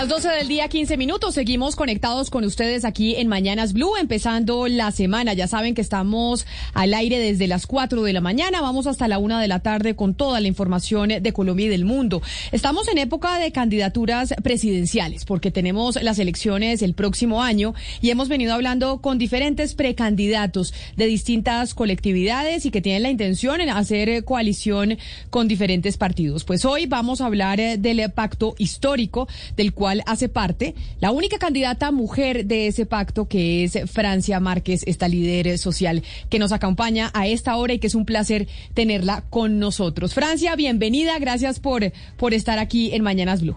[0.00, 4.66] Las 12 del día, 15 minutos, seguimos conectados con ustedes aquí en Mañanas Blue, empezando
[4.66, 5.34] la semana.
[5.34, 9.18] Ya saben que estamos al aire desde las 4 de la mañana, vamos hasta la
[9.18, 12.22] 1 de la tarde con toda la información de Colombia y del mundo.
[12.50, 18.30] Estamos en época de candidaturas presidenciales, porque tenemos las elecciones el próximo año y hemos
[18.30, 24.24] venido hablando con diferentes precandidatos de distintas colectividades y que tienen la intención de hacer
[24.24, 24.96] coalición
[25.28, 26.44] con diferentes partidos.
[26.44, 31.90] Pues hoy vamos a hablar del pacto histórico del cual hace parte la única candidata
[31.90, 37.26] mujer de ese pacto, que es Francia Márquez, esta líder social que nos acompaña a
[37.26, 40.14] esta hora y que es un placer tenerla con nosotros.
[40.14, 43.56] Francia, bienvenida, gracias por, por estar aquí en Mañanas Blue.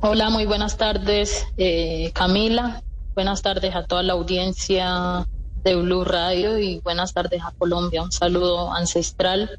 [0.00, 2.82] Hola, muy buenas tardes, eh, Camila.
[3.14, 5.26] Buenas tardes a toda la audiencia
[5.64, 8.02] de Blue Radio y buenas tardes a Colombia.
[8.02, 9.58] Un saludo ancestral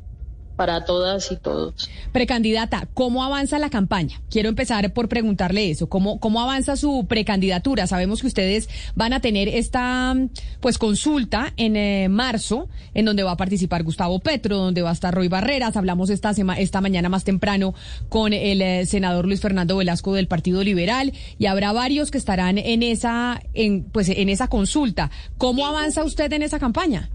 [0.57, 1.89] para todas y todos.
[2.11, 4.19] Precandidata, ¿cómo avanza la campaña?
[4.29, 7.87] Quiero empezar por preguntarle eso, ¿cómo, cómo avanza su precandidatura?
[7.87, 10.15] Sabemos que ustedes van a tener esta
[10.59, 14.93] pues consulta en eh, marzo, en donde va a participar Gustavo Petro, donde va a
[14.93, 15.77] estar Roy Barreras.
[15.77, 17.75] Hablamos esta, esta mañana más temprano
[18.09, 22.57] con el eh, senador Luis Fernando Velasco del Partido Liberal y habrá varios que estarán
[22.57, 25.11] en esa, en, pues, en esa consulta.
[25.37, 27.11] ¿Cómo avanza usted en esa campaña?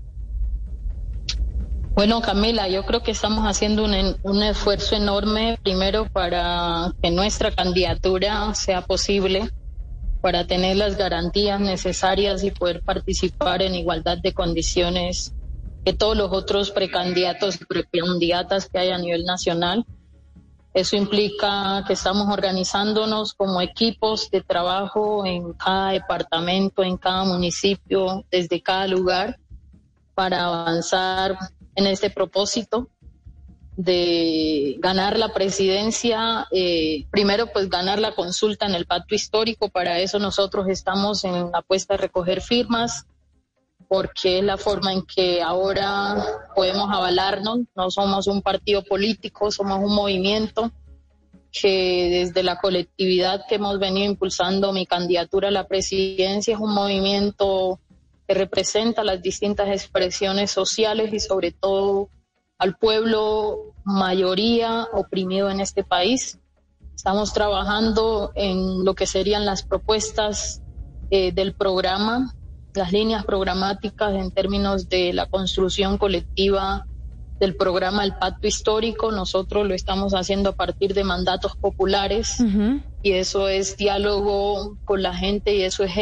[1.95, 8.55] Bueno, Camila, yo creo que estamos haciendo un, esfuerzo enorme, primero para que nuestra candidatura
[8.55, 9.51] sea posible,
[10.23, 15.34] para tener las garantías necesarias y poder participar en igualdad de condiciones
[15.84, 19.84] que todos los otros precandidatos y precandidatas que hay a nivel nacional.
[20.72, 28.25] Eso implica que estamos organizándonos como equipos de trabajo en cada departamento, en cada municipio,
[28.31, 29.39] desde cada lugar,
[30.15, 31.37] para avanzar
[31.75, 32.88] en este propósito
[33.77, 39.99] de ganar la presidencia, eh, primero pues ganar la consulta en el pacto histórico, para
[39.99, 43.06] eso nosotros estamos en la apuesta de recoger firmas,
[43.88, 46.16] porque es la forma en que ahora
[46.55, 50.71] podemos avalarnos, no somos un partido político, somos un movimiento
[51.53, 56.72] que desde la colectividad que hemos venido impulsando mi candidatura a la presidencia es un
[56.72, 57.78] movimiento
[58.32, 62.09] que representa las distintas expresiones sociales y sobre todo
[62.56, 66.38] al pueblo mayoría oprimido en este país.
[66.94, 70.62] Estamos trabajando en lo que serían las propuestas
[71.10, 72.34] eh, del programa,
[72.75, 76.87] las líneas programáticas en términos de la construcción colectiva
[77.38, 79.12] del programa El Pacto Histórico.
[79.12, 82.42] Nosotros lo estamos haciendo a partir de mandatos populares
[83.03, 85.92] y eso es diálogo con la gente y eso es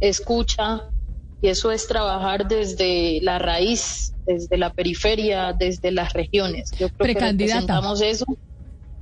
[0.00, 0.90] escucha
[1.40, 6.70] y eso es trabajar desde la raíz, desde la periferia, desde las regiones.
[6.78, 8.24] Yo creo que representamos eso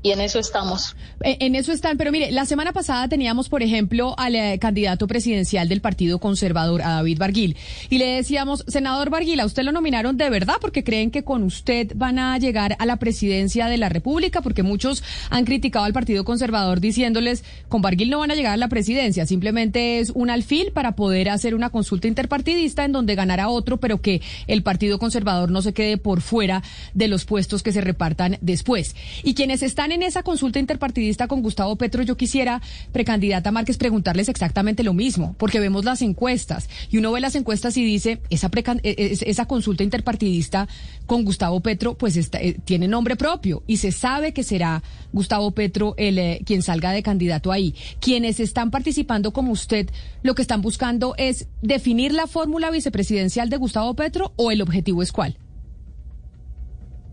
[0.06, 0.94] y en eso estamos.
[1.24, 5.08] Eh, en eso están, pero mire, la semana pasada teníamos, por ejemplo, al eh, candidato
[5.08, 7.56] presidencial del Partido Conservador, a David Barguil,
[7.90, 11.42] y le decíamos, senador Barguil, ¿a usted lo nominaron de verdad porque creen que con
[11.42, 14.42] usted van a llegar a la presidencia de la República?
[14.42, 18.58] Porque muchos han criticado al Partido Conservador diciéndoles, con Barguil no van a llegar a
[18.58, 23.48] la presidencia, simplemente es un alfil para poder hacer una consulta interpartidista en donde ganará
[23.48, 26.62] otro, pero que el Partido Conservador no se quede por fuera
[26.94, 28.94] de los puestos que se repartan después.
[29.24, 32.62] Y quienes están en en esa consulta interpartidista con Gustavo Petro, yo quisiera,
[32.92, 37.76] precandidata Márquez, preguntarles exactamente lo mismo, porque vemos las encuestas y uno ve las encuestas
[37.76, 38.50] y dice, esa,
[38.82, 40.68] e, e, esa consulta interpartidista
[41.06, 45.94] con Gustavo Petro, pues eh, tiene nombre propio y se sabe que será Gustavo Petro
[45.96, 47.74] el eh, quien salga de candidato ahí.
[47.98, 49.90] Quienes están participando como usted,
[50.22, 55.02] lo que están buscando es definir la fórmula vicepresidencial de Gustavo Petro o el objetivo
[55.02, 55.38] es cuál?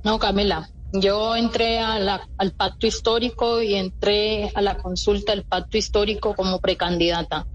[0.04, 6.36] No, Camila, yo entré al pacto histórico y entré a la consulta del pacto histórico
[6.36, 7.48] como precandidata.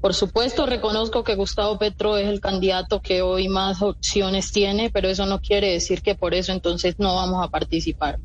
[0.00, 5.08] Por supuesto, reconozco que Gustavo Petro es el candidato que hoy más opciones tiene, pero
[5.08, 8.18] eso no quiere decir que por eso entonces no vamos a participar.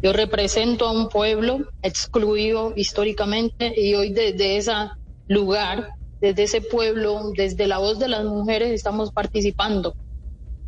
[0.00, 4.72] Yo represento a un pueblo excluido históricamente y hoy desde ese
[5.26, 5.90] lugar,
[6.20, 9.94] desde ese pueblo, desde la voz de las mujeres estamos participando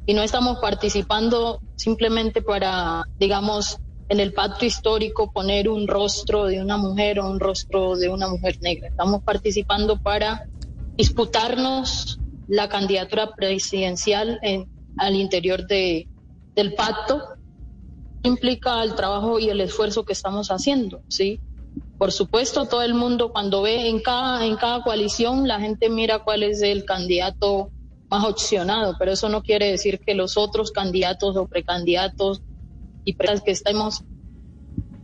[0.07, 3.79] y no estamos participando simplemente para, digamos,
[4.09, 8.29] en el pacto histórico poner un rostro de una mujer o un rostro de una
[8.29, 8.89] mujer negra.
[8.89, 10.47] Estamos participando para
[10.97, 12.19] disputarnos
[12.49, 14.69] la candidatura presidencial en,
[14.99, 16.07] al interior de,
[16.55, 17.23] del pacto.
[18.23, 21.41] Implica el trabajo y el esfuerzo que estamos haciendo, ¿sí?
[21.99, 26.19] Por supuesto, todo el mundo cuando ve en cada, en cada coalición, la gente mira
[26.19, 27.71] cuál es el candidato
[28.15, 32.43] más opcionado, pero eso no quiere decir que los otros candidatos o precandidatos
[33.05, 34.05] y que estemos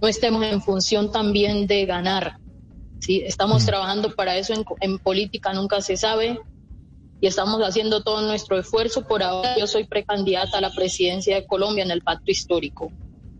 [0.00, 2.38] no estemos en función también de ganar.
[3.00, 3.22] ¿sí?
[3.26, 3.66] Estamos mm.
[3.66, 6.40] trabajando para eso en, en, política, nunca se sabe,
[7.20, 9.06] y estamos haciendo todo nuestro esfuerzo.
[9.06, 12.90] Por ahora yo soy precandidata a la presidencia de Colombia en el pacto histórico.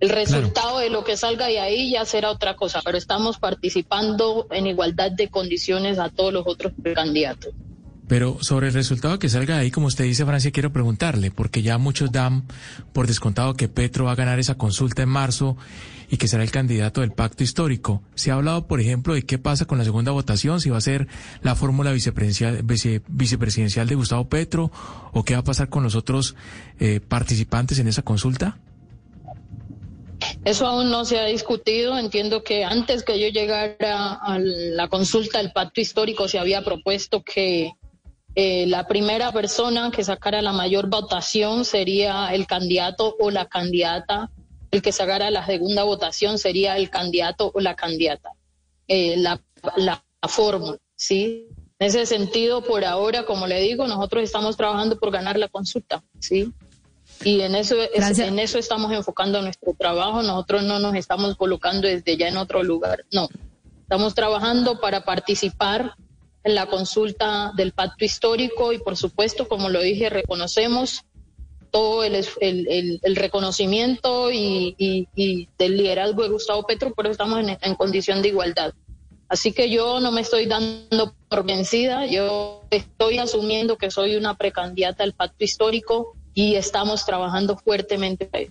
[0.01, 4.47] El resultado de lo que salga de ahí ya será otra cosa, pero estamos participando
[4.51, 7.55] en igualdad de condiciones a todos los otros precandidatos.
[8.11, 11.79] Pero sobre el resultado que salga ahí, como usted dice, Francia, quiero preguntarle, porque ya
[11.79, 12.43] muchos dan
[12.93, 15.57] por descontado que Petro va a ganar esa consulta en marzo
[16.11, 18.03] y que será el candidato del pacto histórico.
[18.17, 20.81] Se ha hablado, por ejemplo, de qué pasa con la segunda votación, si va a
[20.81, 21.07] ser
[21.43, 22.65] la fórmula vicepresidencial,
[23.07, 24.73] vicepresidencial de Gustavo Petro
[25.13, 26.35] o qué va a pasar con los otros
[26.81, 28.59] eh, participantes en esa consulta.
[30.45, 31.97] Eso aún no se ha discutido.
[31.97, 37.23] Entiendo que antes que yo llegara a la consulta del pacto histórico se había propuesto
[37.23, 37.71] que
[38.35, 44.31] eh, la primera persona que sacara la mayor votación sería el candidato o la candidata.
[44.71, 48.31] El que sacara la segunda votación sería el candidato o la candidata.
[48.87, 49.41] Eh, la,
[49.77, 51.49] la, fórmula, ¿sí?
[51.79, 56.05] En ese sentido, por ahora, como le digo, nosotros estamos trabajando por ganar la consulta,
[56.19, 56.53] ¿sí?
[57.25, 60.23] Y en eso, en eso estamos enfocando nuestro trabajo.
[60.23, 63.05] Nosotros no nos estamos colocando desde ya en otro lugar.
[63.13, 63.29] No,
[63.81, 65.95] estamos trabajando para participar
[66.45, 71.05] la consulta del pacto histórico y, por supuesto, como lo dije, reconocemos
[71.71, 77.75] todo el, el, reconocimiento y, y, del liderazgo de Gustavo Petro, pero estamos en, en
[77.75, 78.75] condición de igualdad.
[79.29, 84.37] Así que yo no me estoy dando por vencida, yo estoy asumiendo que soy una
[84.37, 88.51] precandidata al pacto histórico y estamos trabajando fuertemente.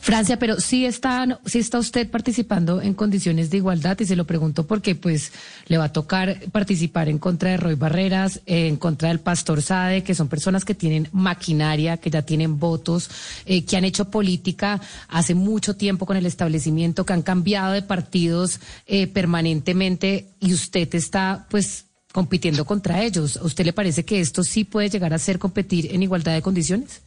[0.00, 4.24] Francia, pero sí está, sí está usted participando en condiciones de igualdad y se lo
[4.24, 5.32] pregunto porque pues
[5.66, 10.04] le va a tocar participar en contra de Roy Barreras, en contra del Pastor Sade,
[10.04, 13.10] que son personas que tienen maquinaria, que ya tienen votos,
[13.44, 17.82] eh, que han hecho política hace mucho tiempo con el establecimiento, que han cambiado de
[17.82, 23.36] partidos eh, permanentemente y usted está pues compitiendo contra ellos.
[23.36, 26.42] ¿A usted le parece que esto sí puede llegar a ser competir en igualdad de
[26.42, 27.02] condiciones?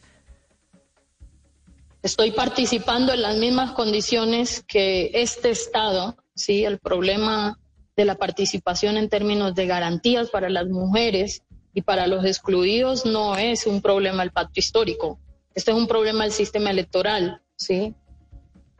[2.02, 6.64] Estoy participando en las mismas condiciones que este Estado, ¿sí?
[6.64, 7.58] El problema
[7.94, 11.42] de la participación en términos de garantías para las mujeres
[11.74, 15.20] y para los excluidos no es un problema del pacto histórico.
[15.54, 17.94] Este es un problema del sistema electoral, ¿sí?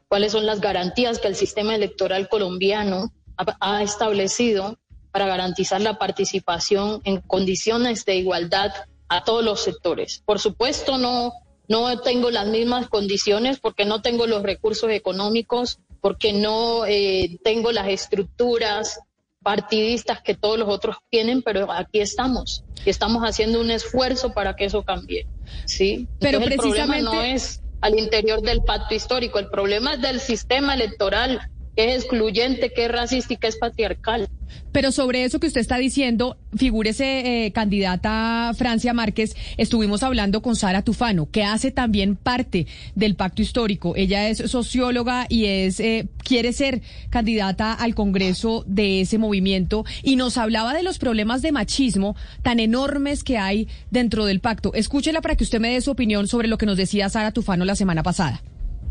[0.08, 4.78] ¿Cuáles son las garantías que el sistema electoral colombiano ha establecido
[5.12, 8.72] para garantizar la participación en condiciones de igualdad
[9.10, 10.22] a todos los sectores?
[10.24, 11.34] Por supuesto, no
[11.70, 17.70] no tengo las mismas condiciones porque no tengo los recursos económicos, porque no eh, tengo
[17.70, 18.98] las estructuras
[19.40, 24.56] partidistas que todos los otros tienen, pero aquí estamos y estamos haciendo un esfuerzo para
[24.56, 25.28] que eso cambie.
[25.64, 26.08] ¿sí?
[26.18, 26.98] Pero precisamente...
[26.98, 31.40] el problema no es al interior del pacto histórico, el problema es del sistema electoral
[31.76, 34.28] que es excluyente, que es racista y que es patriarcal.
[34.72, 40.56] Pero sobre eso que usted está diciendo, figúrese, eh, candidata Francia Márquez, estuvimos hablando con
[40.56, 43.94] Sara Tufano, que hace también parte del pacto histórico.
[43.96, 50.16] Ella es socióloga y es eh, quiere ser candidata al Congreso de ese movimiento y
[50.16, 54.72] nos hablaba de los problemas de machismo tan enormes que hay dentro del pacto.
[54.74, 57.64] Escúchela para que usted me dé su opinión sobre lo que nos decía Sara Tufano
[57.64, 58.42] la semana pasada.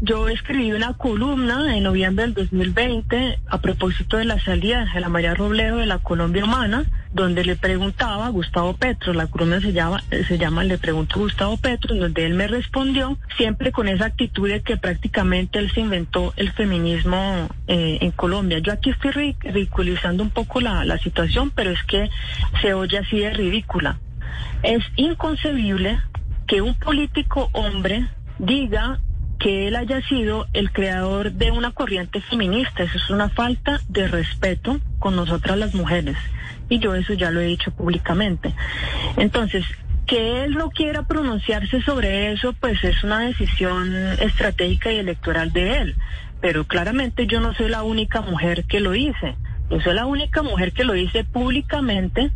[0.01, 5.10] Yo escribí una columna en noviembre del 2020 a propósito de la salida de la
[5.10, 9.74] María Robledo de la Colombia Humana, donde le preguntaba a Gustavo Petro, la columna se
[9.74, 14.48] llama, se llama Le pregunto Gustavo Petro, donde él me respondió, siempre con esa actitud
[14.48, 18.60] de que prácticamente él se inventó el feminismo eh, en Colombia.
[18.60, 22.10] Yo aquí estoy ridiculizando un poco la, la situación, pero es que
[22.62, 24.00] se oye así de ridícula.
[24.63, 26.00] Es inconcebible
[26.48, 29.01] que un político hombre diga
[29.39, 32.84] que él haya sido el creador de una corriente feminista.
[32.84, 36.17] Eso es una falta de respeto con nosotras las mujeres.
[36.67, 38.53] Y yo eso ya lo he dicho públicamente.
[39.17, 39.65] Entonces,
[40.05, 45.77] que él no quiera pronunciarse sobre eso, pues es una decisión estratégica y electoral de
[45.77, 45.96] él.
[46.41, 49.36] Pero claramente yo no soy la única mujer que lo hice.
[49.69, 52.31] Yo soy la única mujer que lo hice públicamente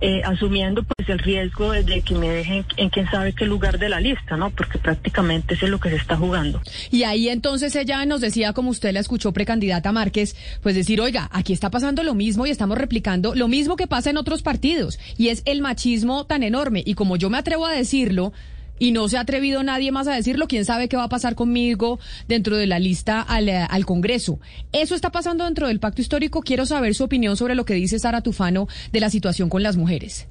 [0.00, 3.88] eh, asumiendo pues el riesgo de que me dejen en quién sabe qué lugar de
[3.88, 4.50] la lista, ¿no?
[4.50, 6.60] Porque prácticamente eso es lo que se está jugando.
[6.90, 11.28] Y ahí entonces ella nos decía, como usted la escuchó precandidata Márquez, pues decir, oiga,
[11.32, 14.98] aquí está pasando lo mismo y estamos replicando lo mismo que pasa en otros partidos,
[15.16, 16.82] y es el machismo tan enorme.
[16.84, 18.32] Y como yo me atrevo a decirlo,
[18.78, 20.48] y no se ha atrevido nadie más a decirlo.
[20.48, 24.40] ¿Quién sabe qué va a pasar conmigo dentro de la lista al, eh, al, Congreso?
[24.72, 26.42] Eso está pasando dentro del pacto histórico.
[26.42, 29.76] Quiero saber su opinión sobre lo que dice Sara Tufano de la situación con las
[29.76, 30.28] mujeres.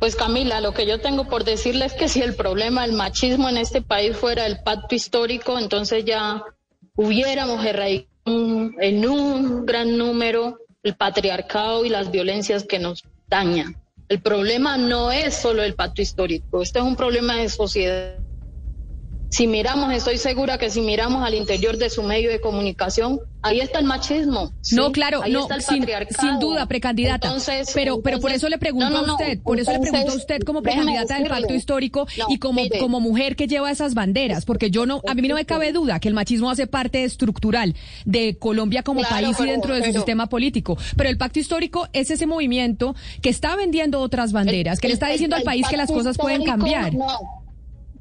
[0.00, 3.50] Pues Camila, lo que yo tengo por decirle es que si el problema del machismo
[3.50, 6.42] en este país fuera el pacto histórico, entonces ya
[6.96, 13.76] hubiéramos erradicado en un gran número el patriarcado y las violencias que nos dañan.
[14.10, 18.18] El problema no es solo el pacto histórico, este es un problema de sociedad
[19.30, 23.60] si miramos, estoy segura que si miramos al interior de su medio de comunicación, ahí
[23.60, 24.52] está el machismo.
[24.72, 25.86] No, claro, no, sin,
[26.20, 27.32] sin, duda, precandidata.
[27.72, 30.62] pero, pero por eso le pregunto a usted, por eso le pregunto a usted como
[30.62, 35.00] precandidata del pacto histórico y como, como mujer que lleva esas banderas, porque yo no,
[35.06, 39.02] a mí no me cabe duda que el machismo hace parte estructural de Colombia como
[39.02, 40.76] país y dentro de su sistema político.
[40.96, 45.08] Pero el pacto histórico es ese movimiento que está vendiendo otras banderas, que le está
[45.08, 46.92] diciendo al país que las cosas pueden cambiar.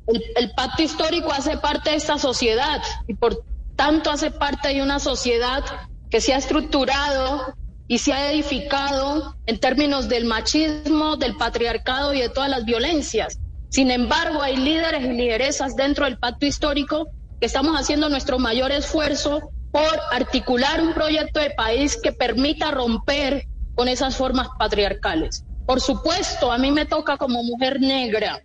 [0.10, 3.44] El, pacto histórico hace parte de esta sociedad y por
[3.75, 5.63] tanto hace parte de una sociedad
[6.10, 7.54] que se ha estructurado
[7.88, 13.39] y se ha edificado en términos del machismo, del patriarcado y de todas las violencias.
[13.70, 18.72] Sin embargo, hay líderes y lideresas dentro del pacto histórico que estamos haciendo nuestro mayor
[18.72, 25.46] esfuerzo por articular un proyecto de país que permita romper con esas formas patriarcales.
[25.68, 28.42] Por supuesto, a mí me toca como mujer negra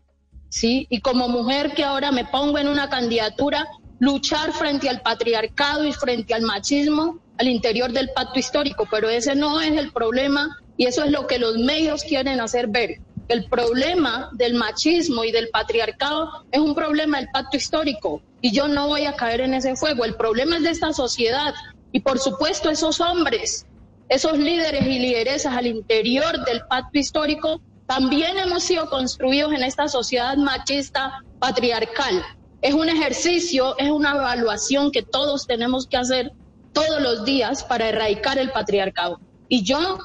[0.54, 0.86] ¿sí?
[0.88, 3.66] Y como mujer que ahora me pongo en una candidatura,
[3.98, 9.34] luchar frente al patriarcado y frente al machismo al interior del pacto histórico, pero ese
[9.34, 13.00] no es el problema y eso es lo que los medios quieren hacer ver.
[13.26, 18.68] El problema del machismo y del patriarcado es un problema del pacto histórico y yo
[18.68, 20.04] no voy a caer en ese fuego.
[20.04, 21.52] El problema es de esta sociedad
[21.90, 23.66] y por supuesto esos hombres,
[24.08, 29.88] esos líderes y lideresas al interior del pacto histórico también hemos sido construidos en esta
[29.88, 32.22] sociedad machista patriarcal.
[32.62, 36.32] Es un ejercicio, es una evaluación que todos tenemos que hacer
[36.72, 39.20] todos los días para erradicar el patriarcado.
[39.48, 39.98] Y yo,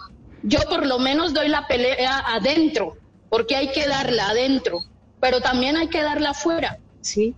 [0.43, 2.97] yo por lo menos doy la pelea adentro,
[3.29, 4.79] porque hay que darla adentro,
[5.21, 7.33] pero también hay que darla afuera, ¿sí?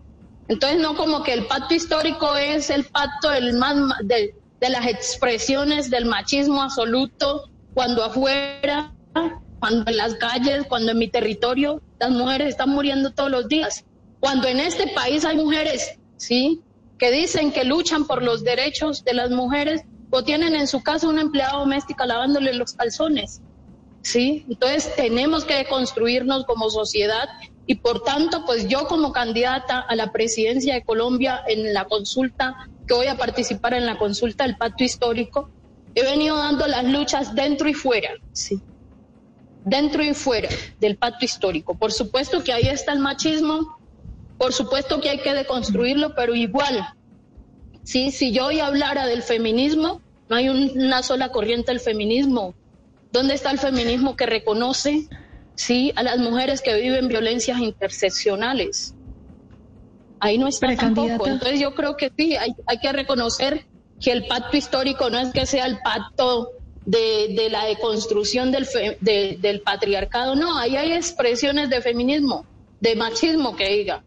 [0.47, 4.87] Entonces no como que el pacto histórico es el pacto del más, de, de las
[4.87, 8.91] expresiones del machismo absoluto, cuando afuera
[9.61, 13.85] cuando en las calles, cuando en mi territorio las mujeres están muriendo todos los días,
[14.19, 16.61] cuando en este país hay mujeres, ¿sí?
[16.97, 21.07] Que dicen que luchan por los derechos de las mujeres o tienen en su casa
[21.07, 23.41] una empleada doméstica lavándole los calzones,
[24.01, 24.47] ¿sí?
[24.49, 27.29] Entonces tenemos que construirnos como sociedad
[27.67, 32.67] y por tanto, pues yo como candidata a la presidencia de Colombia en la consulta,
[32.87, 35.51] que voy a participar en la consulta del pacto histórico,
[35.93, 38.59] he venido dando las luchas dentro y fuera, ¿sí?
[39.63, 40.49] Dentro y fuera
[40.79, 41.75] del pacto histórico.
[41.75, 43.77] Por supuesto que ahí está el machismo,
[44.37, 46.87] por supuesto que hay que deconstruirlo, pero igual,
[47.83, 48.11] ¿sí?
[48.11, 52.55] si yo hoy hablara del feminismo, no hay una sola corriente del feminismo.
[53.11, 55.07] ¿Dónde está el feminismo que reconoce
[55.55, 55.91] ¿sí?
[55.95, 58.95] a las mujeres que viven violencias interseccionales?
[60.21, 61.27] Ahí no está tampoco.
[61.27, 63.65] Entonces yo creo que sí, hay, hay que reconocer
[63.99, 66.51] que el pacto histórico no es que sea el pacto
[66.85, 68.67] de, la deconstrucción del,
[68.99, 70.35] del patriarcado.
[70.35, 72.45] No, ahí hay expresiones de feminismo,
[72.79, 74.03] de machismo que diga.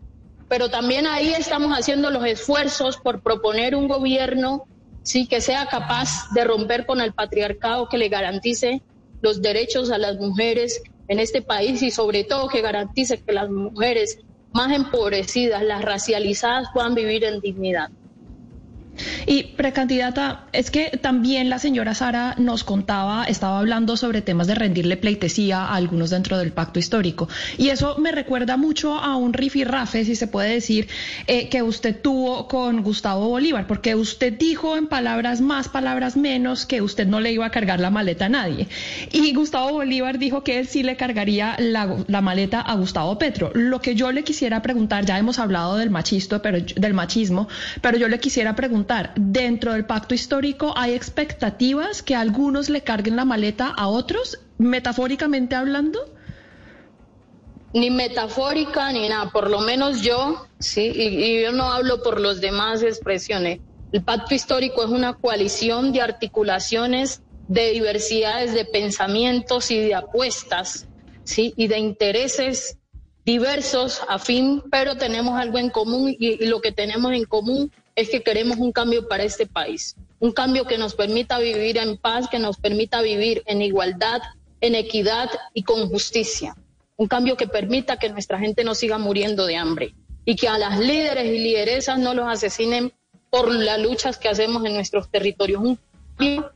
[0.49, 4.67] Pero también ahí estamos haciendo los esfuerzos por proponer un gobierno
[5.05, 8.83] sí que sea capaz de romper con el patriarcado, que le garantice
[9.21, 13.49] los derechos a las mujeres en este país y sobre todo que garantice que las
[13.49, 14.19] mujeres
[14.53, 17.91] más empobrecidas, las racializadas, puedan vivir en dignidad.
[19.27, 24.55] Y precandidata, es que también la señora Sara nos contaba, estaba hablando sobre temas de
[24.55, 27.29] rendirle pleitesía a algunos dentro del pacto histórico.
[27.59, 30.89] Y eso me recuerda mucho a un rifirrafe, si se puede decir,
[31.27, 36.67] eh, que usted tuvo con Gustavo Bolívar, porque usted dijo en palabras más, palabras menos,
[36.67, 38.69] que usted no le iba a cargar la maleta a nadie.
[39.13, 43.51] Y Gustavo Bolívar dijo que él sí le cargaría la, la maleta a Gustavo Petro.
[43.55, 47.49] Lo que yo le quisiera preguntar, ya hemos hablado del machismo, pero, del machismo,
[47.81, 48.84] pero yo le quisiera preguntar
[49.17, 55.55] ¿dentro del pacto histórico hay expectativas que algunos le carguen la maleta a otros, metafóricamente
[55.55, 56.01] hablando?
[57.73, 62.41] Ni metafórica ni nada, por lo menos yo, sí, y, yo no hablo por los
[62.41, 63.61] demás expresiones.
[63.93, 70.87] El pacto histórico es una coalición de articulaciones de diversidades de pensamientos y de apuestas,
[71.25, 71.53] ¿sí?
[71.57, 72.79] Y de intereses
[73.25, 78.23] diversos, afín, pero tenemos algo en común y, lo que tenemos en común es que
[78.23, 82.39] queremos un cambio para este país, un cambio que nos permita vivir en paz, que
[82.39, 84.21] nos permita vivir en igualdad,
[84.61, 86.57] en equidad y con justicia,
[86.97, 90.59] un cambio que permita que nuestra gente no siga muriendo de hambre y que a
[90.59, 92.93] las líderes y lideresas no los asesinen
[93.31, 95.79] por las luchas que hacemos en nuestros territorios, un
[96.17, 96.53] cambio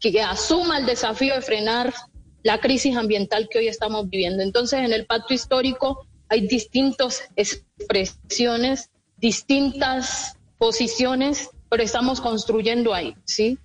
[0.00, 1.94] que asuma el desafío de frenar
[2.42, 4.42] la crisis ambiental que hoy estamos viviendo.
[4.42, 13.58] Entonces, en el pacto histórico hay distintas expresiones, distintas posiciones, pero estamos construyendo ahí, ¿sí?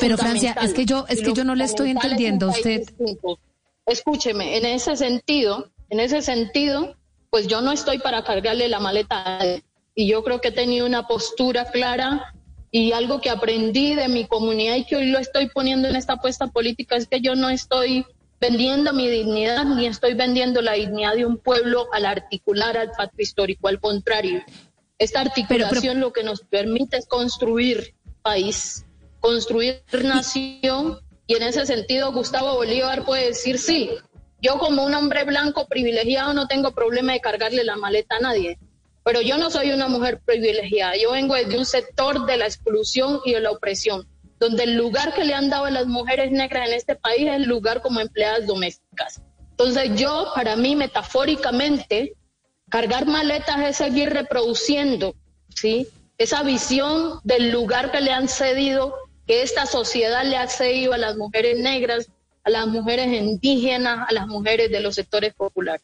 [0.00, 2.82] pero Francia, es que yo es que yo no le estoy entendiendo a usted.
[3.86, 6.94] Escúcheme, en ese sentido, en ese sentido,
[7.30, 9.38] pues yo no estoy para cargarle la maleta.
[9.94, 12.34] Y yo creo que he tenido una postura clara
[12.70, 16.14] y algo que aprendí de mi comunidad y que hoy lo estoy poniendo en esta
[16.14, 18.04] apuesta política es que yo no estoy
[18.40, 23.20] vendiendo mi dignidad ni estoy vendiendo la dignidad de un pueblo al articular al pacto
[23.20, 24.42] histórico, al contrario.
[24.98, 28.84] Esta articulación lo que nos permite es construir país,
[29.20, 33.90] construir nación y en ese sentido Gustavo Bolívar puede decir sí,
[34.40, 38.58] yo como un hombre blanco privilegiado no tengo problema de cargarle la maleta a nadie,
[39.04, 43.20] pero yo no soy una mujer privilegiada, yo vengo de un sector de la exclusión
[43.24, 44.06] y de la opresión,
[44.40, 47.36] donde el lugar que le han dado a las mujeres negras en este país es
[47.36, 49.22] el lugar como empleadas domésticas.
[49.50, 52.14] Entonces yo, para mí, metafóricamente,
[52.68, 55.14] cargar maletas es seguir reproduciendo,
[55.54, 55.88] ¿sí?
[56.18, 58.94] Esa visión del lugar que le han cedido,
[59.26, 62.08] que esta sociedad le ha cedido a las mujeres negras,
[62.44, 65.82] a las mujeres indígenas, a las mujeres de los sectores populares.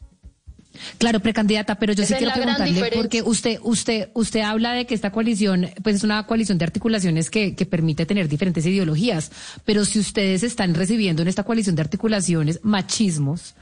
[0.97, 5.11] Claro, precandidata, pero yo sí quiero preguntarle, porque usted, usted, usted habla de que esta
[5.11, 9.31] coalición, pues es una coalición de articulaciones que, que permite tener diferentes ideologías,
[9.63, 13.55] pero si ustedes están recibiendo en esta coalición de articulaciones machismos,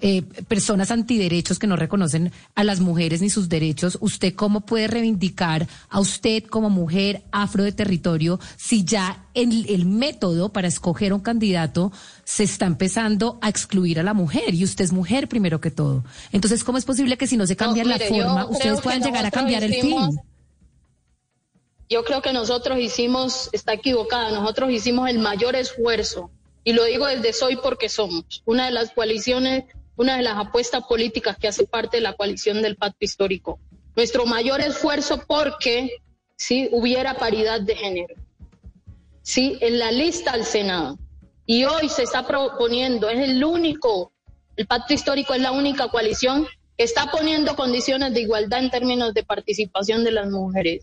[0.00, 4.86] eh, personas antiderechos que no reconocen a las mujeres ni sus derechos, ¿usted cómo puede
[4.86, 11.12] reivindicar a usted como mujer afro de territorio si ya el, el método para escoger
[11.12, 11.92] un candidato
[12.24, 16.04] se está empezando a excluir a la mujer y usted es mujer primero que todo?
[16.32, 19.30] Entonces, ¿cómo es posible que si no se cambia la forma, ustedes puedan llegar a
[19.30, 20.18] cambiar el fin?
[21.88, 26.30] Yo creo que nosotros hicimos, está equivocada, nosotros hicimos el mayor esfuerzo
[26.62, 29.64] y lo digo desde Soy porque somos, una de las coaliciones
[29.96, 33.58] una de las apuestas políticas que hace parte de la coalición del pacto histórico.
[33.96, 35.98] Nuestro mayor esfuerzo porque
[36.36, 38.14] si hubiera paridad de género.
[39.22, 40.98] Sí, en la lista al Senado.
[41.44, 44.12] Y hoy se está proponiendo, es el único,
[44.56, 46.46] el pacto histórico es la única coalición
[46.78, 50.82] que está poniendo condiciones de igualdad en términos de participación de las mujeres.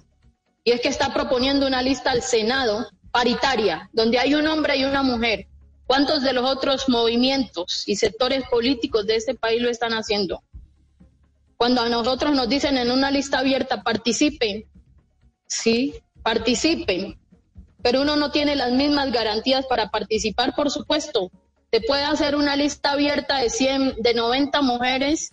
[0.63, 4.83] Y es que está proponiendo una lista al Senado paritaria, donde hay un hombre y
[4.83, 5.47] una mujer,
[5.87, 10.43] ¿Cuántos de los otros movimientos y sectores políticos de este país lo están haciendo?
[11.55, 14.65] Cuando a nosotros nos dicen en una lista abierta, participen,
[15.47, 17.17] sí, participen,
[17.81, 21.31] pero uno no tiene las mismas garantías para participar, por supuesto.
[21.69, 25.31] Te puede hacer una lista abierta de 100, de 90 mujeres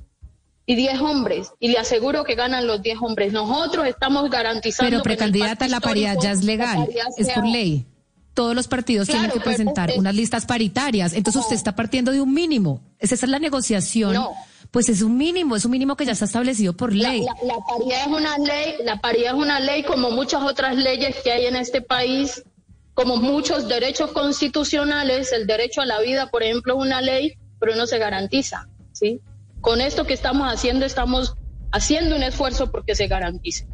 [0.67, 3.33] y 10 hombres, y le aseguro que ganan los 10 hombres.
[3.33, 4.89] Nosotros estamos garantizando.
[4.89, 7.87] Pero precandidata, la paridad ya es legal, es por ley
[8.35, 11.13] todos los partidos tienen que presentar unas listas paritarias.
[11.13, 12.83] Entonces usted está partiendo de un mínimo.
[12.99, 14.17] Esa es la negociación.
[14.71, 17.25] Pues es un mínimo, es un mínimo que ya está establecido por ley.
[17.45, 21.31] La, paridad es una ley, la paridad es una ley como muchas otras leyes que
[21.31, 22.43] hay en este país,
[22.93, 27.77] como muchos derechos constitucionales, el derecho a la vida, por ejemplo, es una ley, pero
[27.77, 29.21] no se garantiza, ¿sí?
[29.61, 31.37] Con esto que estamos haciendo, estamos
[31.71, 33.69] haciendo un esfuerzo porque se garantice.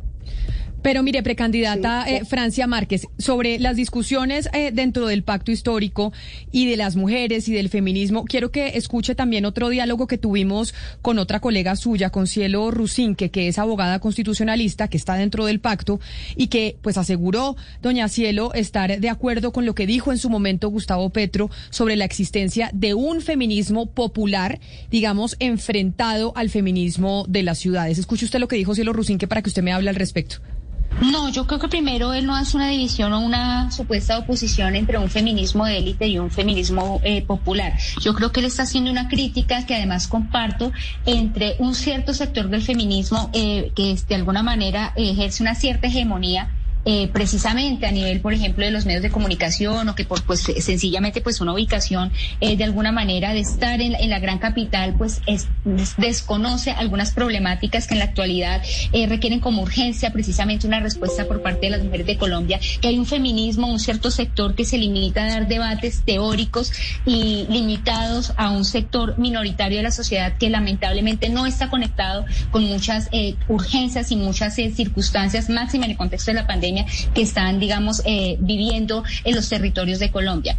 [0.82, 6.12] Pero mire, precandidata eh, Francia Márquez, sobre las discusiones eh, dentro del pacto histórico
[6.52, 10.74] y de las mujeres y del feminismo, quiero que escuche también otro diálogo que tuvimos
[11.02, 15.60] con otra colega suya, con Cielo Rusinque, que es abogada constitucionalista, que está dentro del
[15.60, 16.00] pacto
[16.34, 20.30] y que pues aseguró, doña Cielo, estar de acuerdo con lo que dijo en su
[20.30, 27.42] momento Gustavo Petro sobre la existencia de un feminismo popular, digamos, enfrentado al feminismo de
[27.42, 27.98] las ciudades.
[27.98, 30.38] Escuche usted lo que dijo Cielo Rusinque para que usted me hable al respecto.
[31.00, 34.98] No, yo creo que primero él no hace una división o una supuesta oposición entre
[34.98, 37.72] un feminismo de élite y un feminismo eh, popular.
[38.00, 40.72] Yo creo que él está haciendo una crítica que además comparto
[41.06, 46.50] entre un cierto sector del feminismo eh, que de alguna manera ejerce una cierta hegemonía
[46.86, 50.40] eh, precisamente a nivel, por ejemplo, de los medios de comunicación o que por pues
[50.40, 55.20] sencillamente pues una ubicación eh, de alguna manera de estar en, la gran capital pues
[55.26, 55.46] es,
[55.98, 58.62] desconoce algunas problemáticas que en la actualidad
[58.92, 62.88] eh, requieren como urgencia precisamente una respuesta por parte de las mujeres de Colombia, que
[62.88, 66.72] hay un feminismo, un cierto sector que se limita a dar debates teóricos
[67.04, 72.64] y limitados a un sector minoritario de la sociedad que lamentablemente no está conectado con
[72.64, 73.10] muchas
[73.48, 76.69] urgencias y muchas circunstancias máximas en el contexto de la pandemia
[77.14, 80.56] que están, digamos, eh, viviendo en los territorios de Colombia.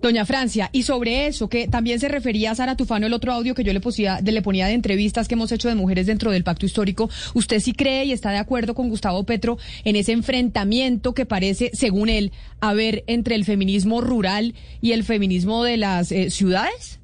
[0.00, 3.56] Doña Francia, y sobre eso, que también se refería a Sara Tufano, el otro audio
[3.56, 6.66] que yo le, le ponía de entrevistas que hemos hecho de mujeres dentro del pacto
[6.66, 11.26] histórico, ¿usted sí cree y está de acuerdo con Gustavo Petro en ese enfrentamiento que
[11.26, 17.00] parece, según él, haber entre el feminismo rural y el feminismo de las eh, ciudades?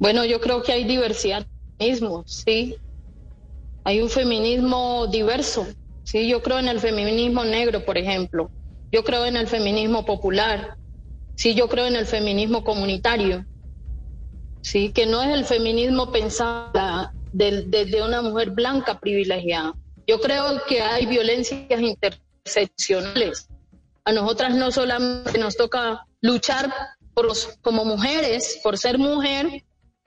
[0.00, 1.46] Bueno, yo creo que hay diversidad
[1.78, 2.74] de sí.
[3.84, 5.64] Hay un feminismo diverso,
[6.06, 8.48] Sí, yo creo en el feminismo negro, por ejemplo.
[8.92, 10.76] Yo creo en el feminismo popular.
[11.34, 13.44] Sí, yo creo en el feminismo comunitario.
[14.60, 19.74] Sí, que no es el feminismo pensado desde una mujer blanca privilegiada.
[20.06, 23.48] Yo creo que hay violencias interseccionales.
[24.04, 26.72] A nosotras no solamente nos toca luchar
[27.62, 29.64] como mujeres, por ser mujer,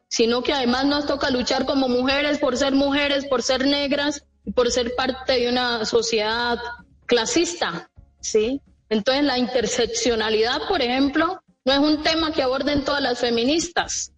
[0.07, 4.23] sino que además nos toca luchar como mujeres por ser mujeres, por ser negras
[4.55, 6.59] por ser parte de una sociedad
[7.05, 8.61] clasista, ¿sí?
[8.89, 14.11] Entonces la interseccionalidad, por ejemplo, no es un tema que aborden todas las feministas,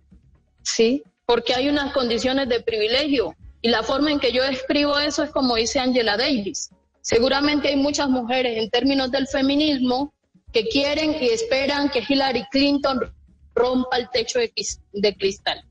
[0.64, 1.04] ¿sí?
[1.26, 5.32] Porque hay unas condiciones de privilegio y la forma en que yo escribo eso es
[5.32, 6.70] como dice Angela Davis.
[7.02, 10.14] Seguramente hay muchas mujeres en términos del feminismo
[10.52, 13.14] que quieren y esperan que Hillary Clinton
[13.56, 14.52] rompa el techo de,
[14.94, 15.64] de cristal.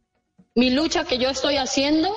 [0.54, 2.16] Mi lucha que yo estoy haciendo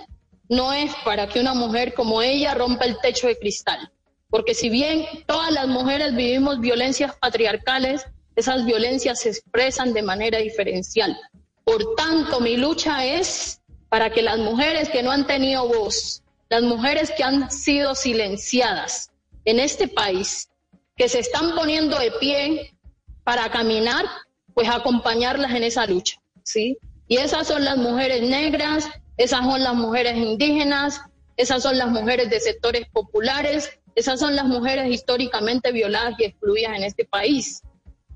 [0.55, 3.91] no es para que una mujer como ella rompa el techo de cristal.
[4.29, 10.39] Porque si bien todas las mujeres vivimos violencias patriarcales, esas violencias se expresan de manera
[10.39, 11.15] diferencial.
[11.63, 16.63] Por tanto, mi lucha es para que las mujeres que no han tenido voz, las
[16.63, 19.11] mujeres que han sido silenciadas
[19.45, 20.49] en este país,
[20.95, 22.75] que se están poniendo de pie
[23.23, 24.05] para caminar,
[24.53, 26.77] pues acompañarlas en esa lucha, ¿sí?
[27.07, 31.01] Y esas son las mujeres negras, esas son las mujeres indígenas,
[31.37, 36.77] esas son las mujeres de sectores populares, esas son las mujeres históricamente violadas y excluidas
[36.77, 37.61] en este país.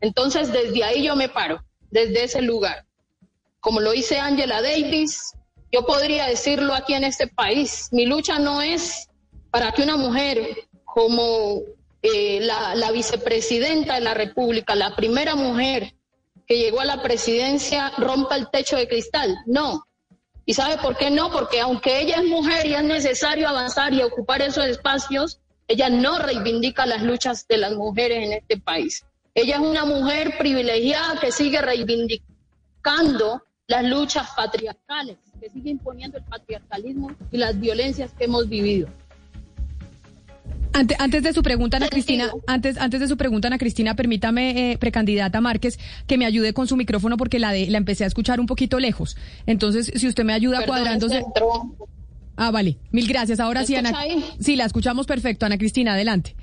[0.02, 2.86] Entonces, desde ahí yo me paro, desde ese lugar.
[3.60, 5.34] Como lo dice Angela Davis,
[5.72, 9.10] yo podría decirlo aquí en este país, mi lucha no es
[9.52, 11.62] para que una mujer como
[12.02, 15.94] eh, la, la vicepresidenta de la República, la primera mujer
[16.48, 19.38] que llegó a la presidencia, rompa el techo de cristal.
[19.46, 19.87] No,
[20.50, 21.30] ¿Y sabe por qué no?
[21.30, 26.20] Porque aunque ella es mujer y es necesario avanzar y ocupar esos espacios, ella no
[26.20, 29.06] reivindica las luchas de las mujeres en este país.
[29.36, 36.24] Ella es una mujer privilegiada que sigue reivindicando las luchas patriarcales, que sigue imponiendo el
[36.24, 38.88] patriarcalismo y las violencias que hemos vivido.
[41.00, 44.78] Antes, de su pregunta, Ana Cristina, antes, antes de su pregunta, Ana Cristina, permítame, eh,
[44.78, 48.40] precandidata Márquez, que me ayude con su micrófono porque la, de, la empecé a escuchar
[48.40, 49.18] un poquito lejos.
[49.46, 51.24] Entonces, si usted me ayuda cuadrándose.
[52.36, 52.78] Ah, vale.
[52.92, 53.40] Mil gracias.
[53.40, 53.92] Ahora sí, Ana.
[54.40, 55.46] Sí, la escuchamos perfecto.
[55.46, 56.36] Ana Cristina, adelante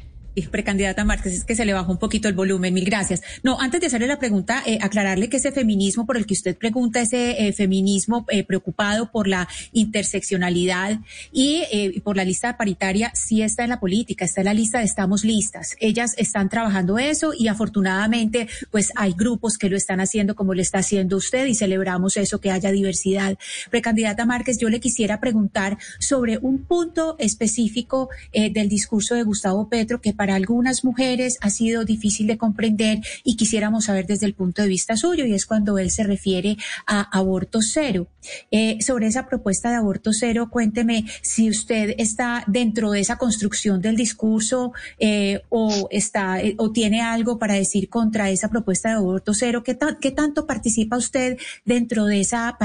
[0.42, 2.74] precandidata Márquez, es que se le bajó un poquito el volumen.
[2.74, 3.22] Mil gracias.
[3.42, 6.56] No, antes de hacerle la pregunta, eh, aclararle que ese feminismo por el que usted
[6.56, 10.98] pregunta, ese eh, feminismo eh, preocupado por la interseccionalidad
[11.32, 11.64] y
[12.00, 15.24] por la lista paritaria, sí está en la política, está en la lista de Estamos
[15.24, 15.76] Listas.
[15.80, 20.60] Ellas están trabajando eso y afortunadamente, pues hay grupos que lo están haciendo como lo
[20.60, 23.38] está haciendo usted y celebramos eso, que haya diversidad.
[23.70, 30.00] Precandidata Márquez, yo le quisiera preguntar sobre un punto específico del discurso de Gustavo Petro
[30.00, 34.62] que para algunas mujeres ha sido difícil de comprender y quisiéramos saber desde el punto
[34.62, 36.56] de vista suyo, y es cuando él se refiere
[36.86, 38.08] a aborto cero.
[38.50, 43.80] Eh, sobre esa propuesta de aborto cero, cuénteme si usted está dentro de esa construcción
[43.80, 48.96] del discurso eh, o está eh, o tiene algo para decir contra esa propuesta de
[48.96, 49.62] aborto cero.
[49.62, 52.56] ¿Qué, qué tanto participa usted dentro de esa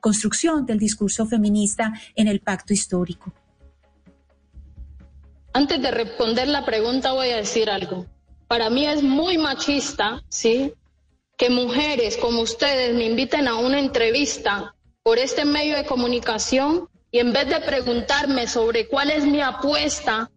[0.00, 3.32] construcción del discurso feminista en el pacto histórico?
[5.54, 8.06] Antes de responder la pregunta voy a decir algo.
[8.48, 10.72] Para mí es muy machista, ¿sí?
[11.36, 17.18] Que mujeres como ustedes me inviten a una entrevista por este medio de comunicación y
[17.18, 20.30] en vez de preguntarme sobre cuál es mi apuesta,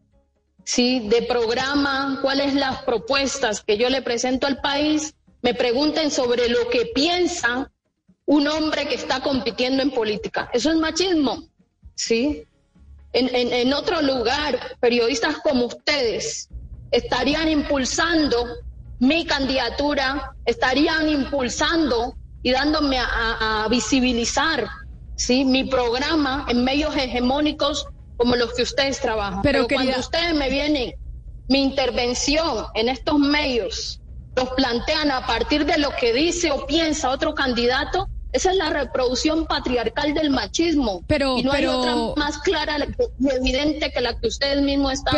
[0.65, 1.08] ¿sí?
[1.08, 6.67] De programa, cuáles las propuestas que yo le presento al país, me pregunten sobre lo
[6.69, 7.71] que piensa
[8.25, 10.49] un hombre que está compitiendo en política.
[10.51, 11.43] Eso es machismo,
[11.95, 12.45] ¿sí?
[13.15, 16.49] En, otro lugar, periodistas como ustedes
[16.91, 18.45] estarían impulsando
[18.99, 24.67] mi candidatura, estarían impulsando y dándome a, visibilizar
[25.15, 25.45] ¿sí?
[25.45, 29.41] mi programa en medios hegemónicos como los que ustedes trabajan.
[29.41, 30.93] Pero, cuando ustedes me vienen,
[31.47, 34.01] mi intervención en estos medios,
[34.36, 38.69] los plantean a partir de lo que dice o piensa otro candidato, esa es la
[38.69, 41.05] reproducción patriarcal del machismo.
[41.07, 42.77] Pero, y no hay otra más clara
[43.17, 45.15] y evidente que la que ustedes mismos están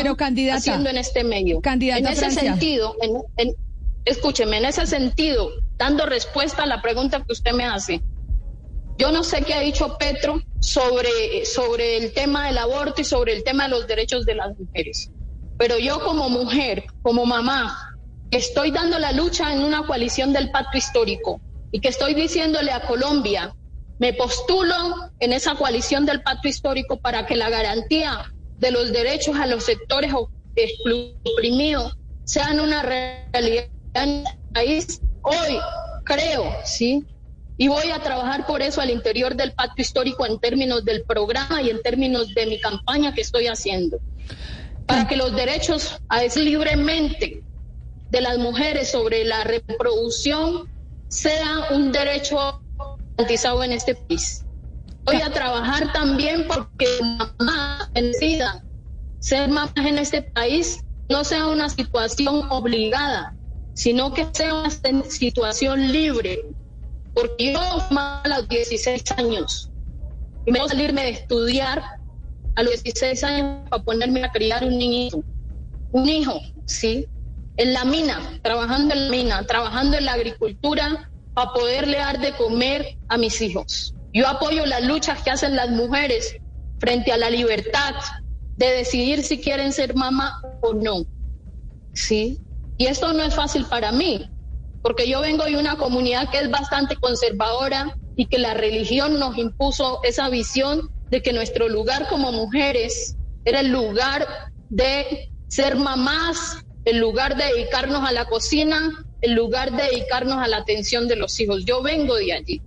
[0.51, 1.59] haciendo en este medio.
[1.59, 3.55] Candidata en ese sentido, en,
[4.05, 8.03] escúcheme, en ese sentido, dando respuesta a la pregunta que usted me hace,
[8.99, 13.33] yo no sé qué ha dicho Petro sobre, sobre el tema del aborto y sobre
[13.33, 15.09] el tema de los derechos de las mujeres.
[15.57, 17.97] Pero yo como mujer, como mamá,
[18.29, 22.81] estoy dando la lucha en una coalición del pacto histórico y que estoy diciéndole a
[22.81, 23.53] Colombia,
[23.99, 24.75] me postulo
[25.19, 29.63] en esa coalición del pacto histórico para que la garantía de los derechos a los
[29.63, 35.01] sectores oprimidos sean una realidad en el país.
[35.23, 35.59] Hoy
[36.03, 37.05] creo, ¿sí?
[37.57, 41.61] Y voy a trabajar por eso al interior del pacto histórico en términos del programa
[41.61, 43.99] y en términos de mi campaña que estoy haciendo.
[44.85, 47.43] Para que los derechos a es libremente
[48.11, 50.69] de las mujeres sobre la reproducción
[51.09, 52.61] sea un derecho
[53.17, 54.45] garantizado en este país.
[55.05, 58.63] Voy a trabajar también porque mamá decida
[59.19, 63.35] ser mamá en este país no sea una situación obligada,
[63.73, 64.69] sino que sea una
[65.09, 66.41] situación libre.
[67.13, 69.71] Porque yo a los 16 años
[70.47, 71.83] y me voy a salirme de estudiar
[72.55, 75.21] a los 16 años para ponerme a criar un niño,
[75.91, 77.05] un hijo, ¿sí?
[77.57, 82.33] En la mina, trabajando en la mina, trabajando en la agricultura para poderle dar de
[82.33, 83.93] comer a mis hijos.
[84.13, 86.37] Yo apoyo las luchas que hacen las mujeres
[86.79, 87.95] frente a la libertad
[88.55, 91.03] de decidir si quieren ser mamá o no.
[91.93, 92.39] ¿Sí?
[92.77, 94.29] Y esto no es fácil para mí,
[94.81, 99.37] porque yo vengo de una comunidad que es bastante conservadora y que la religión nos
[99.37, 103.15] impuso esa visión de que nuestro lugar como mujeres
[103.45, 104.27] era el lugar
[104.69, 110.47] de ser mamás en lugar de dedicarnos a la cocina, en lugar de dedicarnos a
[110.47, 111.65] la atención de los hijos.
[111.65, 112.61] Yo vengo de allí.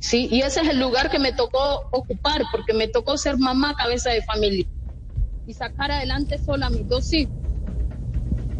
[0.00, 3.76] Sí, y ese es el lugar que me tocó ocupar, porque me tocó ser mamá
[3.76, 4.66] cabeza de familia
[5.46, 7.32] y sacar adelante sola a mis dos hijos.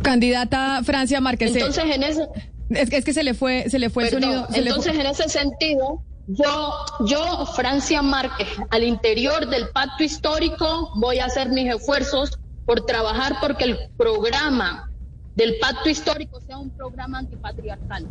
[0.03, 1.55] Candidata Francia Márquez.
[1.57, 2.29] Entonces, en ese.
[2.71, 4.47] Es, que se le fue, se le fue el sonido.
[4.55, 6.73] entonces, en ese sentido, yo,
[7.05, 13.37] yo, Francia Márquez, al interior del pacto histórico, voy a hacer mis esfuerzos por trabajar
[13.41, 14.91] porque el programa
[15.37, 18.07] del pacto histórico sea un programa antipatriarcal.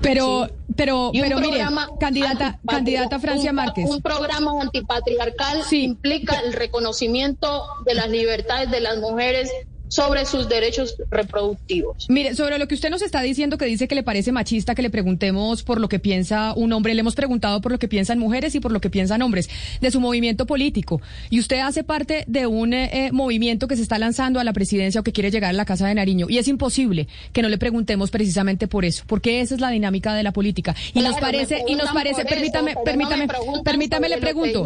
[0.00, 1.64] Pero, pero, pero mire,
[2.00, 3.88] candidata, candidata Francia Márquez.
[3.88, 9.50] Un programa antipatriarcal implica el reconocimiento de las libertades de las mujeres
[9.92, 12.06] sobre sus derechos reproductivos.
[12.08, 14.80] Mire, sobre lo que usted nos está diciendo, que dice que le parece machista que
[14.80, 18.18] le preguntemos por lo que piensa un hombre, le hemos preguntado por lo que piensan
[18.18, 19.50] mujeres y por lo que piensan hombres,
[19.82, 21.02] de su movimiento político.
[21.28, 24.54] Y usted hace parte de un eh, eh, movimiento que se está lanzando a la
[24.54, 26.26] presidencia o que quiere llegar a la Casa de Nariño.
[26.30, 30.14] Y es imposible que no le preguntemos precisamente por eso, porque esa es la dinámica
[30.14, 30.74] de la política.
[30.94, 33.28] Y nos parece, y nos parece, permítame, permítame,
[33.62, 34.64] permítame le pregunto,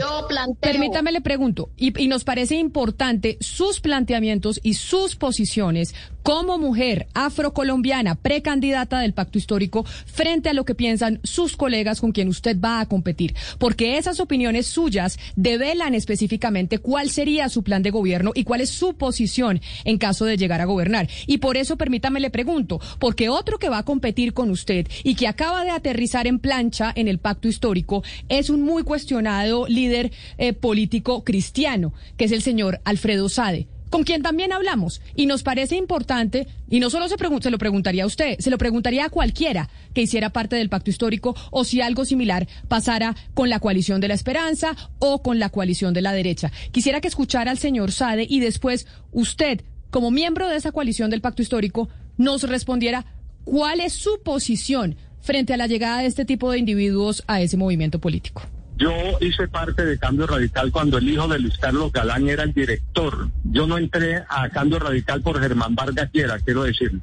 [0.60, 7.06] permítame le pregunto, y, y nos parece importante sus planteamientos y sus posiciones como mujer
[7.14, 12.58] afrocolombiana precandidata del pacto histórico frente a lo que piensan sus colegas con quien usted
[12.58, 13.34] va a competir.
[13.58, 18.70] Porque esas opiniones suyas develan específicamente cuál sería su plan de gobierno y cuál es
[18.70, 21.08] su posición en caso de llegar a gobernar.
[21.26, 25.14] Y por eso permítame le pregunto, porque otro que va a competir con usted y
[25.14, 30.10] que acaba de aterrizar en plancha en el pacto histórico es un muy cuestionado líder
[30.38, 35.00] eh, político cristiano, que es el señor Alfredo Sade con quien también hablamos.
[35.14, 38.58] Y nos parece importante, y no solo se, se, lo preguntaría a usted, se lo
[38.58, 43.48] preguntaría a cualquiera que hiciera parte del pacto histórico o si algo similar pasara con
[43.48, 46.52] la coalición de la esperanza o con la coalición de la derecha.
[46.72, 51.22] Quisiera que escuchara al señor Sade y después usted, como miembro de esa coalición del
[51.22, 53.06] pacto histórico, nos respondiera
[53.44, 57.56] cuál es su posición frente a la llegada de este tipo de individuos a ese
[57.56, 58.42] movimiento político.
[58.76, 62.52] Yo hice parte de Cambio Radical cuando el hijo de Luis Carlos Galán era el
[62.52, 63.28] director.
[63.44, 67.00] Yo no entré a Cambio Radical por Germán Vargas Quiera, quiero decir.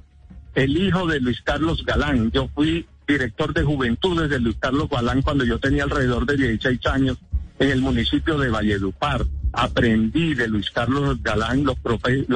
[0.53, 2.29] El hijo de Luis Carlos Galán.
[2.31, 6.86] Yo fui director de juventudes de Luis Carlos Galán cuando yo tenía alrededor de 16
[6.86, 7.17] años
[7.57, 9.25] en el municipio de Valledupar.
[9.51, 11.79] Aprendí de Luis Carlos Galán los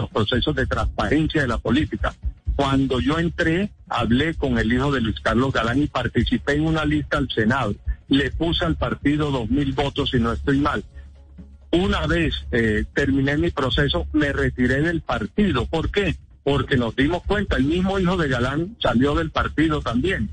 [0.09, 2.11] procesos de transparencia de la política.
[2.57, 6.83] Cuando yo entré, hablé con el hijo de Luis Carlos Galán y participé en una
[6.83, 7.73] lista al Senado
[8.09, 10.83] le puse al partido dos mil votos, si no estoy mal.
[11.71, 15.65] Una vez eh, terminé mi proceso, me retiré del partido.
[15.65, 16.15] ¿Por qué?
[16.43, 20.29] Porque nos dimos cuenta, el mismo hijo de Galán salió del partido también.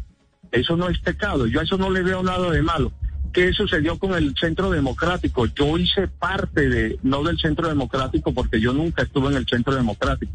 [0.53, 2.93] Eso no es pecado, yo a eso no le veo nada de malo.
[3.33, 5.47] ¿Qué sucedió con el Centro Democrático?
[5.47, 9.75] Yo hice parte de, no del Centro Democrático, porque yo nunca estuve en el Centro
[9.75, 10.33] Democrático.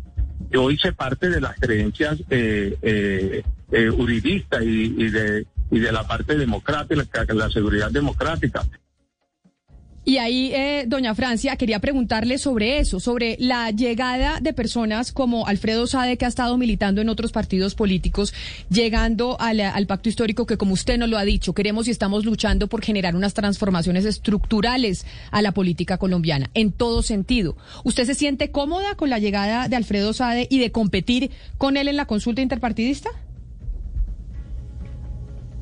[0.50, 6.08] Yo hice parte de las creencias eh, eh, eh uridistas y, de, y de la
[6.08, 8.66] parte democrática, la seguridad democrática.
[10.10, 15.46] Y ahí, eh, doña Francia, quería preguntarle sobre eso, sobre la llegada de personas como
[15.46, 18.34] Alfredo Sade, que ha estado militando en otros partidos políticos,
[18.72, 22.66] llegando al, pacto histórico que, como usted nos lo ha dicho, queremos y estamos luchando
[22.66, 27.56] por generar unas transformaciones estructurales a la política colombiana, en todo sentido.
[27.84, 31.88] ¿Usted se siente cómoda con la llegada de Alfredo Sade y de competir con él
[31.88, 33.12] en la consulta interpartidista?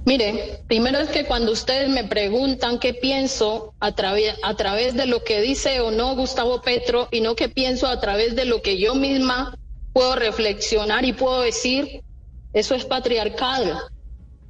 [0.08, 5.22] Mire, primero es que cuando ustedes me preguntan qué pienso a, a través de lo
[5.26, 8.78] que dice o no Gustavo Petro y no qué pienso a través de lo que
[8.78, 9.60] yo misma
[9.92, 12.04] puedo reflexionar y puedo decir,
[12.54, 13.80] eso es patriarcal.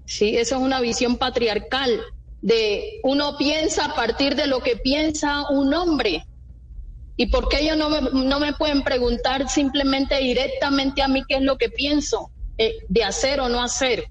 [0.05, 2.01] Sí, eso es una visión patriarcal
[2.43, 6.23] de uno piensa a partir de lo que piensa un hombre.
[7.15, 11.37] ¿Y por qué ellos no me, no me pueden preguntar simplemente directamente a mí qué
[11.37, 14.07] es lo que pienso eh, de hacer o no hacer?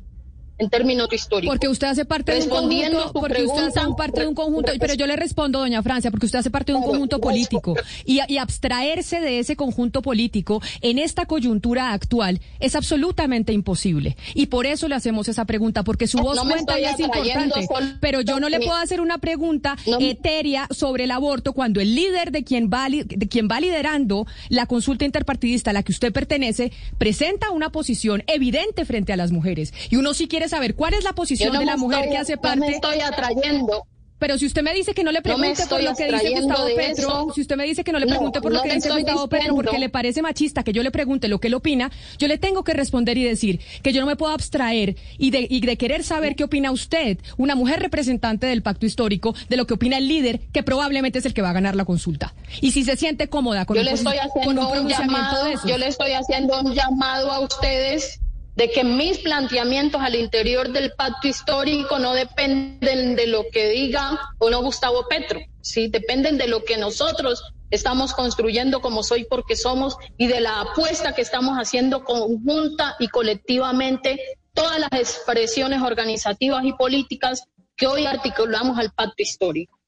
[0.59, 1.55] En términos históricos.
[1.55, 4.95] Porque usted hace parte de un conjunto, porque usted hace parte de un conjunto, pero
[4.95, 8.39] yo le respondo, doña Francia, porque usted hace parte de un conjunto político y, y,
[8.39, 14.17] abstraerse de ese conjunto político en esta coyuntura actual es absolutamente imposible.
[14.35, 17.69] Y por eso le hacemos esa pregunta, porque su voz cuenta y es importante.
[18.01, 22.31] Pero yo no le puedo hacer una pregunta etérea sobre el aborto cuando el líder
[22.31, 26.73] de quien va, de quien va liderando la consulta interpartidista a la que usted pertenece
[26.99, 29.75] presenta una posición evidente frente a las mujeres.
[29.91, 32.61] Y uno sí quiere saber cuál es la posición de la mujer que hace parte.
[32.61, 33.87] No me estoy atrayendo.
[34.19, 37.27] Pero si usted me dice que no le pregunte por lo que dice Gustavo Petro,
[37.35, 39.79] si usted me dice que no le pregunte por lo que dice Gustavo Petro porque
[39.79, 42.73] le parece machista que yo le pregunte lo que él opina, yo le tengo que
[42.73, 46.35] responder y decir que yo no me puedo abstraer y de, y de querer saber
[46.35, 50.41] qué opina usted, una mujer representante del pacto histórico, de lo que opina el líder,
[50.53, 52.35] que probablemente es el que va a ganar la consulta.
[52.63, 55.69] Y si se siente cómoda con, yo le estoy haciendo un, llamado, de eso.
[55.69, 58.21] Yo le estoy haciendo un llamado a ustedes
[58.57, 64.19] de que mis planteamientos al interior del pacto histórico no dependen de lo que diga
[64.39, 69.57] o no Gustavo Petro, sí, dependen de lo que nosotros estamos construyendo como soy porque
[69.57, 74.19] somos y de la apuesta que estamos haciendo conjunta y colectivamente
[74.55, 77.45] todas las expresiones organizativas y políticas
[77.77, 79.79] que hoy articulamos al pacto histórico.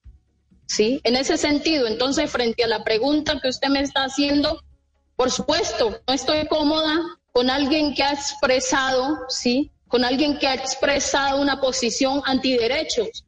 [0.66, 1.00] ¿Sí?
[1.04, 4.62] En ese sentido, entonces, frente a la pregunta que usted me está haciendo,
[5.16, 9.70] por supuesto, no estoy cómoda con alguien que ha expresado, ¿sí?
[9.86, 13.24] Con alguien que ha expresado una posición antiderechos,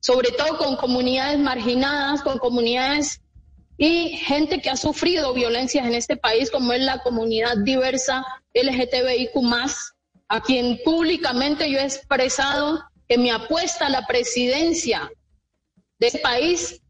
[0.00, 3.20] sobre todo con comunidades marginadas, con comunidades
[3.76, 9.36] y gente que ha sufrido violencias en este país, como es la comunidad diversa LGTBIQ,
[10.28, 15.12] a quien públicamente yo he expresado que mi apuesta a la presidencia
[15.98, 16.80] de este país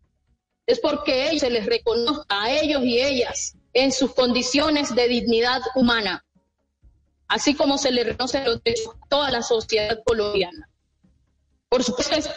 [0.67, 5.63] es porque ellos se les reconozca a ellos y ellas en sus condiciones de dignidad
[5.75, 6.25] humana
[7.31, 8.45] así como se le reconoce a
[9.09, 10.69] toda la sociedad colombiana.
[11.69, 12.29] Por supuesto,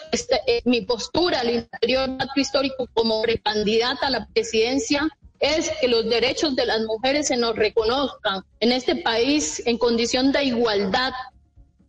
[0.65, 6.07] mi postura al interior del acto histórico como precandidata a la presidencia es que los
[6.07, 11.11] derechos de las mujeres se nos reconozcan en este país en condición de igualdad,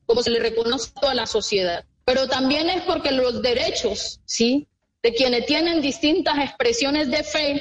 [0.07, 1.85] como se le reconoce a toda la sociedad.
[2.07, 4.67] Pero también es porque los derechos, ¿sí?
[5.03, 7.61] De quienes tienen distintas expresiones de fe,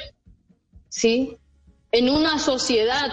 [0.88, 1.36] ¿sí?
[1.92, 3.12] En una sociedad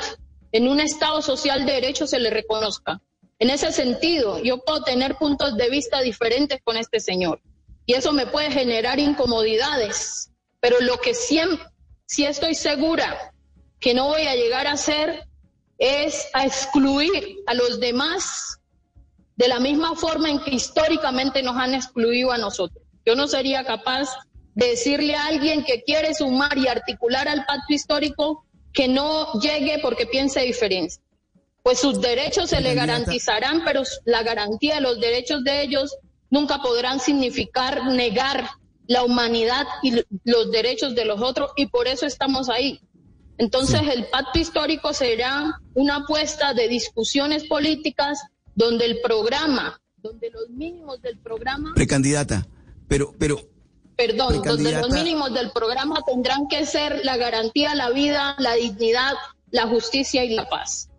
[0.51, 3.01] en un Estado social de derecho se le reconozca.
[3.39, 7.41] En ese sentido, yo puedo tener puntos de vista diferentes con este señor
[7.85, 11.65] y eso me puede generar incomodidades, pero lo que siempre,
[12.05, 13.33] sí estoy segura
[13.79, 15.27] que no voy a llegar a hacer
[15.79, 18.59] es a excluir a los demás
[19.35, 22.83] de la misma forma en que históricamente nos han excluido a nosotros.
[23.03, 24.09] Yo no sería capaz
[24.53, 29.79] de decirle a alguien que quiere sumar y articular al pacto histórico que no llegue
[29.81, 30.95] porque piense diferente.
[31.63, 35.95] Pues sus derechos se le garantizarán, pero la garantía de los derechos de ellos
[36.29, 38.49] nunca podrán significar negar
[38.87, 42.81] la humanidad y los derechos de los otros y por eso estamos ahí.
[43.37, 48.19] Entonces el pacto histórico será una apuesta de discusiones políticas
[48.55, 51.71] donde el programa, donde los mínimos del programa...
[51.73, 52.47] Precandidata,
[52.87, 53.39] pero, pero
[54.07, 59.13] perdón, donde los mínimos del programa tendrán que ser la garantía, la vida, la dignidad,
[59.51, 60.89] la justicia y la paz.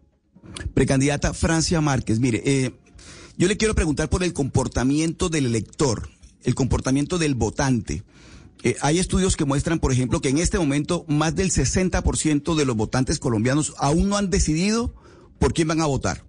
[0.75, 2.73] Precandidata Francia Márquez, mire, eh,
[3.37, 6.11] yo le quiero preguntar por el comportamiento del elector,
[6.45, 8.05] el comportamiento del votante.
[8.63, 12.65] Eh, hay estudios que muestran, por ejemplo, que en este momento más del 60% de
[12.65, 14.95] los votantes colombianos aún no han decidido
[15.41, 16.23] por quién van a votar.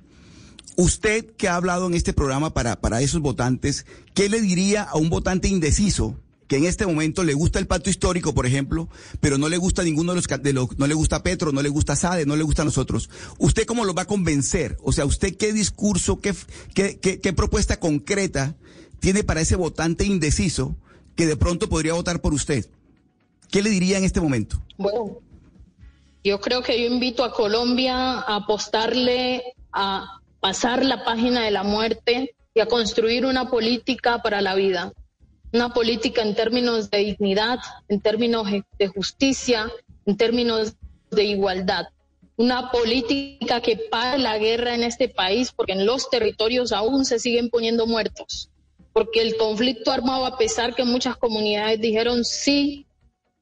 [0.75, 4.97] Usted que ha hablado en este programa para, para esos votantes, ¿qué le diría a
[4.97, 6.17] un votante indeciso
[6.47, 8.89] que en este momento le gusta el pacto histórico, por ejemplo,
[9.19, 11.69] pero no le gusta ninguno de los, de los no le gusta Petro, no le
[11.69, 13.09] gusta Sade, no le gusta a nosotros.
[13.37, 14.77] ¿Usted cómo lo va a convencer?
[14.83, 16.33] O sea, ¿usted qué discurso, qué,
[16.73, 18.55] qué, qué, qué propuesta concreta
[18.99, 20.75] tiene para ese votante indeciso
[21.15, 22.67] que de pronto podría votar por usted?
[23.49, 24.61] ¿Qué le diría en este momento?
[24.77, 25.19] Bueno,
[26.23, 31.63] yo creo que yo invito a Colombia a apostarle a pasar la página de la
[31.63, 34.93] muerte y a construir una política para la vida.
[35.53, 38.47] Una política en términos de dignidad, en términos
[38.79, 39.71] de justicia,
[40.07, 40.73] en términos
[41.11, 41.85] de igualdad.
[42.37, 47.19] Una política que pare la guerra en este país, porque en los territorios aún se
[47.19, 48.49] siguen poniendo muertos.
[48.93, 52.87] Porque el conflicto armado, a pesar que muchas comunidades dijeron sí,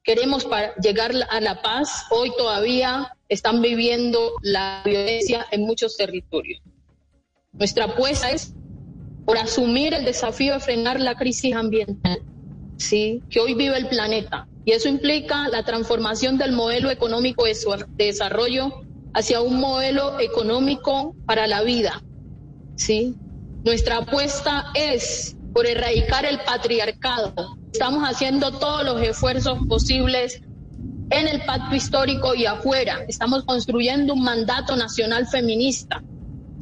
[0.04, 0.46] queremos
[0.82, 6.60] llegar a la paz, hoy todavía están viviendo la violencia en muchos territorios.
[7.52, 8.52] Nuestra apuesta es
[9.24, 12.20] por asumir el desafío de frenar la crisis ambiental,
[12.76, 13.22] ¿sí?
[13.30, 14.48] que hoy vive el planeta.
[14.64, 17.56] Y eso implica la transformación del modelo económico de,
[17.96, 18.82] desarrollo
[19.14, 22.02] hacia un modelo económico para la vida.
[22.76, 23.14] ¿sí?
[23.64, 27.56] Nuestra apuesta es por erradicar el patriarcado.
[27.72, 30.40] Estamos haciendo todos los esfuerzos posibles
[31.10, 33.04] en el pacto histórico y afuera.
[33.08, 36.02] Estamos construyendo un mandato nacional feminista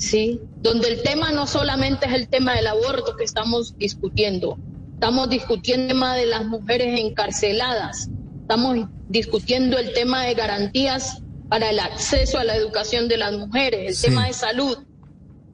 [0.01, 0.41] ¿sí?
[0.63, 4.59] Donde el tema no solamente es el tema del aborto que estamos discutiendo,
[4.95, 8.09] estamos discutiendo el tema de las mujeres encarceladas,
[8.41, 14.03] estamos discutiendo el tema de garantías para el acceso a la educación de las mujeres,
[14.03, 14.79] el tema de salud,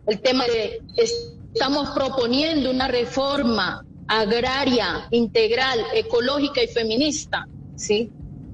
[0.07, 8.13] el tema de estamos proponiendo una reforma agraria, integral, ecológica y feminista, ¿sí?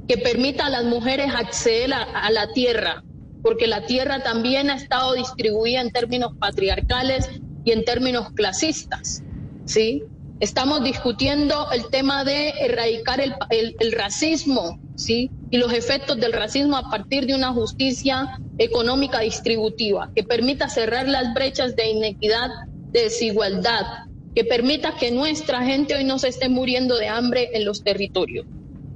[0.09, 3.05] Que permita a las mujeres acceder a la tierra,
[3.43, 7.29] porque la tierra también ha estado distribuida en términos patriarcales
[7.65, 9.23] y en términos clasistas,
[9.65, 10.05] ¿sí?
[10.41, 15.31] Estamos discutiendo el tema de erradicar el, el, racismo, ¿sí?
[15.51, 21.07] Y los efectos del racismo a partir de una justicia económica distributiva que permita cerrar
[21.09, 22.49] las brechas de inequidad,
[22.91, 23.87] de desigualdad,
[24.35, 28.47] que permita que nuestra gente hoy no se esté muriendo de hambre en los territorios.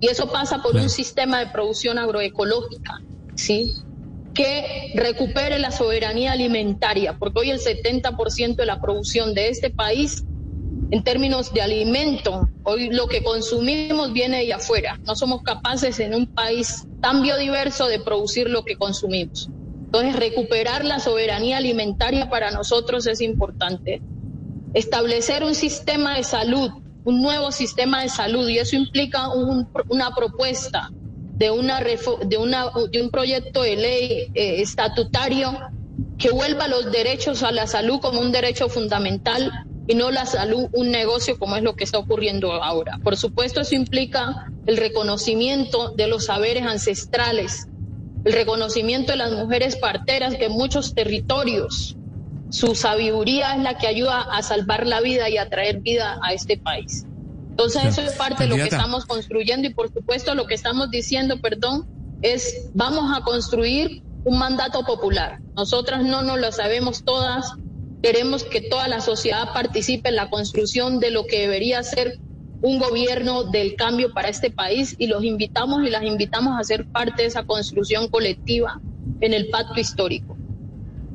[0.01, 3.01] Y eso pasa por un sistema de producción agroecológica,
[3.35, 3.73] ¿sí?
[4.37, 10.25] Que recupere la soberanía alimentaria, porque hoy el 70% de la producción de este país,
[10.91, 15.01] en términos de alimento, hoy lo que consumimos viene de afuera.
[15.05, 19.49] No somos capaces en un país tan biodiverso de producir lo que consumimos.
[19.87, 24.03] Entonces, recuperar la soberanía alimentaria para nosotros es importante.
[24.75, 26.71] Establecer un sistema de salud,
[27.05, 29.31] un nuevo sistema de salud, y eso implica
[29.89, 30.91] una propuesta
[31.37, 35.53] de, una, de, un proyecto de ley eh, estatutario
[36.19, 39.53] que vuelva los derechos a la salud como un derecho fundamental
[39.87, 42.99] y no la salud un negocio como es lo que está ocurriendo ahora.
[43.05, 47.69] Por supuesto, eso implica el reconocimiento de los saberes ancestrales,
[48.25, 51.97] el reconocimiento de las mujeres parteras que en muchos territorios
[52.49, 56.33] su sabiduría es la que ayuda a salvar la vida y a traer vida a
[56.33, 57.05] este país.
[57.57, 60.91] Entonces eso es parte de lo que estamos construyendo y por supuesto lo que estamos
[60.91, 61.87] diciendo, perdón,
[62.21, 65.41] es vamos a construir un mandato popular.
[65.55, 67.55] Nosotras no nos lo sabemos todas,
[68.03, 72.19] queremos que toda la sociedad participe en la construcción de lo que debería ser
[72.61, 76.85] un gobierno del cambio para este país y los invitamos y las invitamos a ser
[76.85, 78.83] parte de esa construcción colectiva
[79.23, 80.37] en el pacto histórico.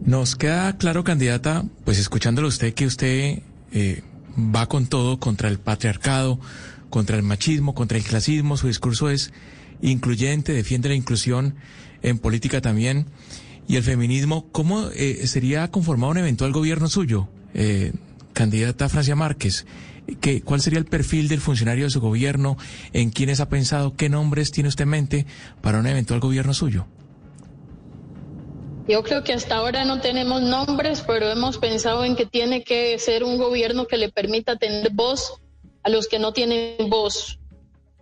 [0.04, 4.02] Nos queda claro, candidata, pues escuchándolo usted, que usted eh,
[4.38, 6.40] va con todo contra el patriarcado,
[6.90, 8.58] contra el machismo, contra el clasismo.
[8.58, 9.32] Su discurso es
[9.82, 11.56] incluyente, defiende la inclusión
[12.02, 13.08] en política también.
[13.68, 17.94] Y el feminismo, ¿cómo eh, sería conformado un eventual gobierno suyo, eh,
[18.34, 19.66] candidata Francia Márquez?
[20.20, 22.58] ¿Qué, ¿Cuál sería el perfil del funcionario de su gobierno?
[22.92, 23.96] ¿En quiénes ha pensado?
[23.96, 25.26] ¿Qué nombres tiene usted en mente
[25.62, 26.88] para un eventual gobierno suyo?
[28.88, 32.98] Yo creo que hasta ahora no tenemos nombres, pero hemos pensado en que tiene que
[32.98, 35.40] ser un gobierno que le permita tener voz
[35.84, 37.40] a los que no tienen voz.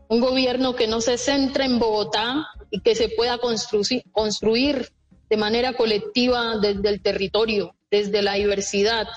[0.08, 4.90] Un gobierno que no se centre en Bogotá y que se pueda construir, construir
[5.30, 9.08] de manera colectiva desde el territorio, desde la diversidad.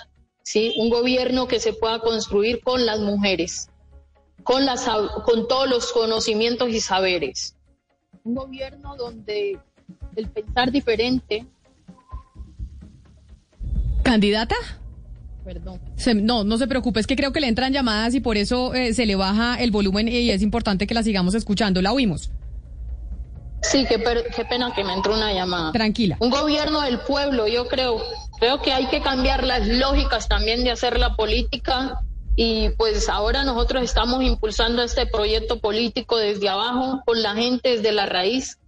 [0.43, 0.75] ¿sí?
[0.79, 3.71] Un gobierno que se pueda construir con las mujeres,
[4.43, 4.85] con, las,
[5.25, 7.57] con todos los conocimientos y saberes.
[8.25, 9.59] Un gobierno donde
[10.17, 11.47] el pensar diferente.
[14.03, 14.57] ¿Candidata?
[15.45, 15.81] Perdón.
[16.23, 18.95] no, no se preocupe, es que creo que le entran llamadas y por eso eh,
[18.95, 21.83] se le baja el volumen y es importante que la sigamos escuchando.
[21.83, 22.31] La oímos.
[23.63, 24.03] Sí, qué,
[24.35, 25.73] qué pena que me entró una llamada.
[25.73, 26.17] Tranquila.
[26.21, 28.03] Un gobierno del pueblo, yo creo.
[28.39, 32.03] Creo que hay que cambiar las lógicas también de hacer la política
[32.35, 37.93] y pues ahora nosotros estamos impulsando este proyecto político desde abajo, con la gente desde
[37.93, 38.59] la raíz.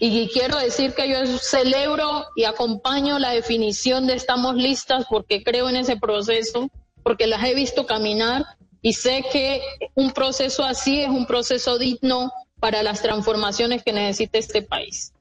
[0.00, 5.68] Y quiero decir que yo celebro y acompaño la definición de estamos listas porque creo
[5.68, 6.70] en ese proceso,
[7.02, 8.44] porque las he visto caminar
[8.80, 9.60] y sé que
[9.94, 15.12] un proceso así es un proceso digno para las transformaciones que necesita este país.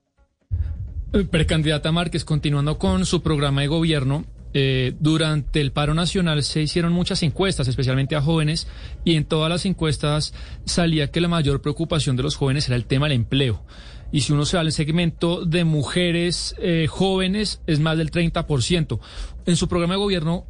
[1.14, 6.62] Eh, precandidata Márquez, continuando con su programa de gobierno, eh, durante el paro nacional se
[6.62, 8.68] hicieron muchas encuestas, especialmente a jóvenes,
[9.04, 10.34] y en todas las encuestas
[10.66, 13.64] salía que la mayor preocupación de los jóvenes era el tema del empleo.
[14.12, 19.00] Y si uno se va al segmento de mujeres eh, jóvenes, es más del 30%.
[19.46, 20.46] En su programa de gobierno,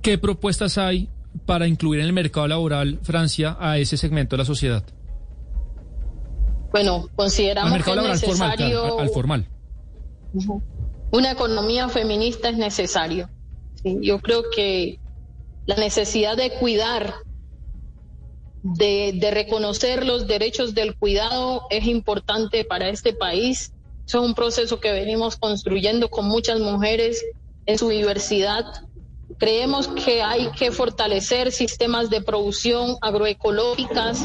[0.00, 1.08] ¿qué propuestas hay
[1.46, 4.84] para incluir en el mercado laboral, Francia, a ese segmento de la sociedad?
[6.72, 8.98] Bueno, consideramos que es necesario...
[8.98, 9.46] al formal.
[11.10, 13.28] Una economía feminista es necesario.
[13.84, 14.98] Yo creo que
[15.66, 17.14] la necesidad de cuidar,
[18.62, 23.72] de, reconocer los derechos del cuidado es importante para este país.
[24.06, 27.24] es un proceso que venimos construyendo con muchas mujeres
[27.66, 28.64] en su diversidad.
[29.38, 34.24] Creemos que hay que fortalecer sistemas de producción agroecológicas,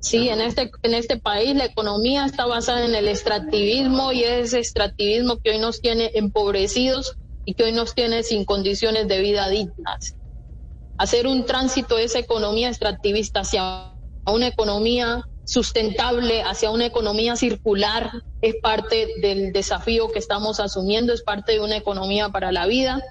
[0.00, 4.46] Sí, en este, en este país la economía está basada en el extractivismo y es
[4.46, 9.20] ese extractivismo que hoy nos tiene empobrecidos y que hoy nos tiene sin condiciones de
[9.20, 10.16] vida dignas.
[11.00, 13.94] Hacer un tránsito de esa economía extractivista hacia
[14.26, 18.10] una economía sustentable, hacia una economía circular,
[18.42, 23.02] es parte del desafío que estamos asumiendo, es parte de una economía para la vida.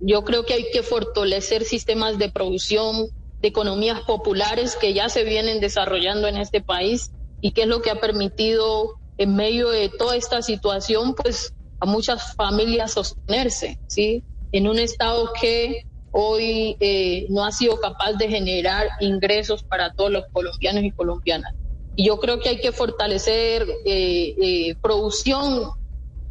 [0.00, 3.08] Yo creo que hay que fortalecer sistemas de producción
[3.40, 7.10] de economías populares que ya se vienen desarrollando en este país
[7.40, 11.86] y que es lo que ha permitido en medio de toda esta situación pues a
[11.86, 14.22] muchas familias sostenerse, ¿sí?
[14.52, 15.84] En un estado que
[16.16, 21.52] hoy eh, no ha sido capaz de generar ingresos para todos los colombianos y colombianas.
[21.96, 25.70] Y yo creo que hay que fortalecer eh, eh, producción,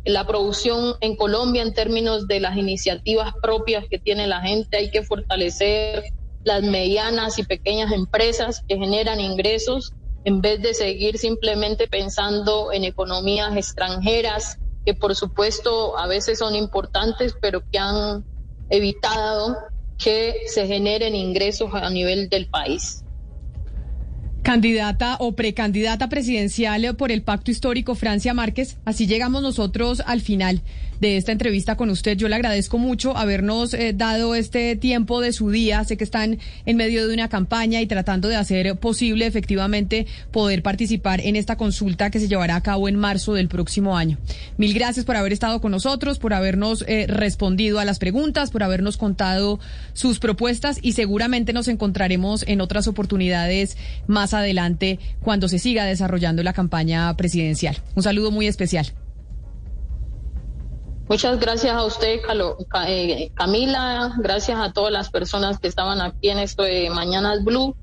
[0.05, 4.89] la producción en Colombia en términos de las iniciativas propias que tiene la gente, hay
[4.89, 6.05] que fortalecer
[6.45, 9.91] las medianas y pequeñas empresas que generan ingresos
[10.23, 16.55] en vez de seguir simplemente pensando en economías extranjeras que por supuesto a veces son
[16.55, 18.25] importantes pero que han
[18.69, 19.57] evitado
[19.97, 23.03] que se generen ingresos a nivel del país.
[24.41, 30.61] Candidata o precandidata presidencial por el pacto histórico Francia Márquez, así llegamos nosotros al final
[31.03, 32.15] de esta entrevista con usted.
[32.15, 35.83] Yo le agradezco mucho habernos eh, dado este tiempo de su día.
[35.83, 40.63] Sé que están en medio de una campaña y tratando de hacer posible efectivamente poder
[40.63, 44.17] participar en esta consulta que se llevará a cabo en marzo del próximo año.
[44.55, 48.63] Mil gracias por haber estado con nosotros, por habernos eh, respondido a las preguntas, por
[48.63, 49.59] habernos contado
[49.91, 53.75] sus propuestas y seguramente nos encontraremos en otras oportunidades
[54.07, 57.75] más adelante cuando se siga desarrollando la campaña presidencial.
[57.93, 58.93] Un saludo muy especial.
[61.07, 62.21] Muchas gracias a usted,
[62.87, 64.13] eh, Camila.
[64.17, 67.75] Gracias a todas las personas que estaban aquí en esto de Mañanas Blue.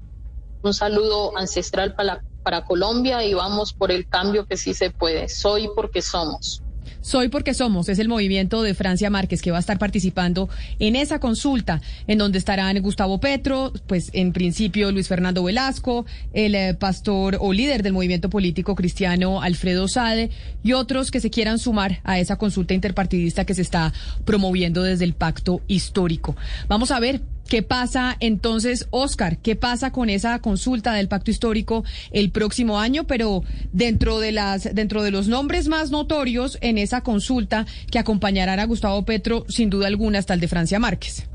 [0.62, 5.28] Un saludo ancestral para, para Colombia y vamos por el cambio que sí se puede.
[5.28, 6.62] Soy porque somos.
[7.02, 10.48] Soy porque somos, es el movimiento de Francia Márquez que va a estar participando
[10.78, 16.54] en esa consulta, en donde estarán Gustavo Petro, pues en principio Luis Fernando Velasco, el
[16.54, 20.30] eh, pastor o líder del movimiento político cristiano Alfredo Sade
[20.62, 23.92] y otros que se quieran sumar a esa consulta interpartidista que se está
[24.24, 26.36] promoviendo desde el pacto histórico.
[26.68, 29.38] Vamos a ver ¿Qué pasa entonces, Oscar?
[29.38, 31.82] ¿Qué pasa con esa consulta del pacto histórico
[32.12, 33.08] el próximo año?
[33.08, 33.42] Pero
[33.72, 38.66] dentro de las, dentro de los nombres más notorios en esa consulta que acompañarán a
[38.66, 41.26] Gustavo Petro, sin duda alguna, está el de Francia Márquez.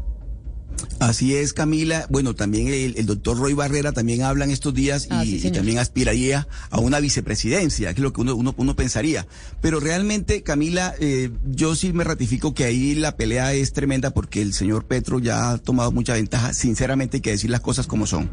[0.99, 2.07] Así es, Camila.
[2.09, 6.47] Bueno, también el, doctor Roy Barrera también habla en estos días ah, y, también aspiraría
[6.69, 9.27] a una vicepresidencia, que es lo que uno, uno, pensaría.
[9.61, 14.41] Pero realmente, Camila, eh, yo sí me ratifico que ahí la pelea es tremenda porque
[14.41, 16.53] el señor Petro ya ha tomado mucha ventaja.
[16.53, 18.29] Sinceramente, hay que decir las cosas como son.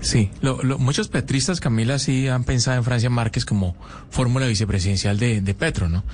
[0.00, 0.30] Sí,
[0.78, 3.74] muchos petristas, Camila, sí han pensado en Francia Márquez como
[4.10, 6.04] fórmula vicepresidencial de, Petro, ¿no?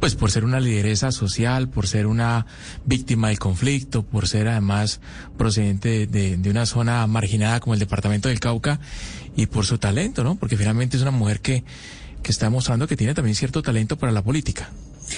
[0.00, 2.46] Pues por ser una lideresa social, por ser una
[2.86, 5.00] víctima del conflicto, por ser además
[5.36, 8.80] procedente de, de, una zona marginada como el departamento del Cauca
[9.36, 10.36] y por su talento, ¿no?
[10.36, 11.62] Porque finalmente es una mujer que,
[12.22, 14.70] que está mostrando que tiene también cierto talento para la política.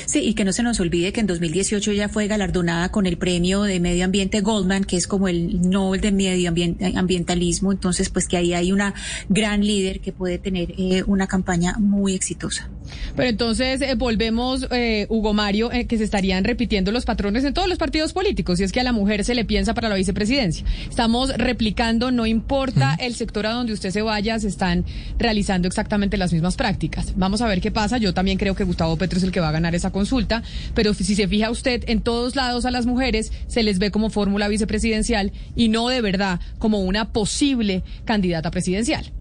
[0.07, 3.19] Sí, y que no se nos olvide que en 2018 ella fue galardonada con el
[3.19, 6.53] premio de medio ambiente Goldman, que es como el Nobel de medio
[6.97, 7.73] ambientalismo.
[7.73, 8.95] Entonces, pues que ahí hay una
[9.29, 12.71] gran líder que puede tener eh, una campaña muy exitosa.
[13.17, 17.69] Pero entonces eh, volvemos, eh, Hugo Mario, que se estarían repitiendo los patrones en todos
[17.69, 18.61] los partidos políticos.
[18.61, 20.65] Y es que a la mujer se le piensa para la vicepresidencia.
[20.89, 24.85] Estamos replicando, no importa el sector a donde usted se vaya, se están
[25.19, 27.13] realizando exactamente las mismas prácticas.
[27.17, 27.99] Vamos a ver qué pasa.
[27.99, 30.43] Yo también creo que Gustavo Petro es el que va a ganar esa consulta,
[30.75, 34.11] pero si se fija usted, en todos lados a las mujeres se les ve como
[34.11, 39.13] fórmula vicepresidencial y no de verdad como una posible candidata presidencial.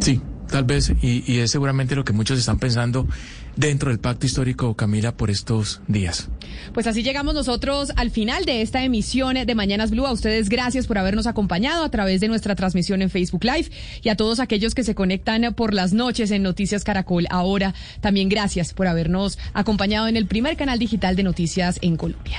[0.00, 3.08] Sí, tal vez, y, y es seguramente lo que muchos están pensando
[3.56, 6.28] dentro del pacto histórico, Camila, por estos días.
[6.72, 10.06] Pues así llegamos nosotros al final de esta emisión de Mañanas Blue.
[10.06, 13.70] A ustedes gracias por habernos acompañado a través de nuestra transmisión en Facebook Live
[14.02, 17.26] y a todos aquellos que se conectan por las noches en Noticias Caracol.
[17.30, 22.32] Ahora también gracias por habernos acompañado en el primer canal digital de noticias en Colombia.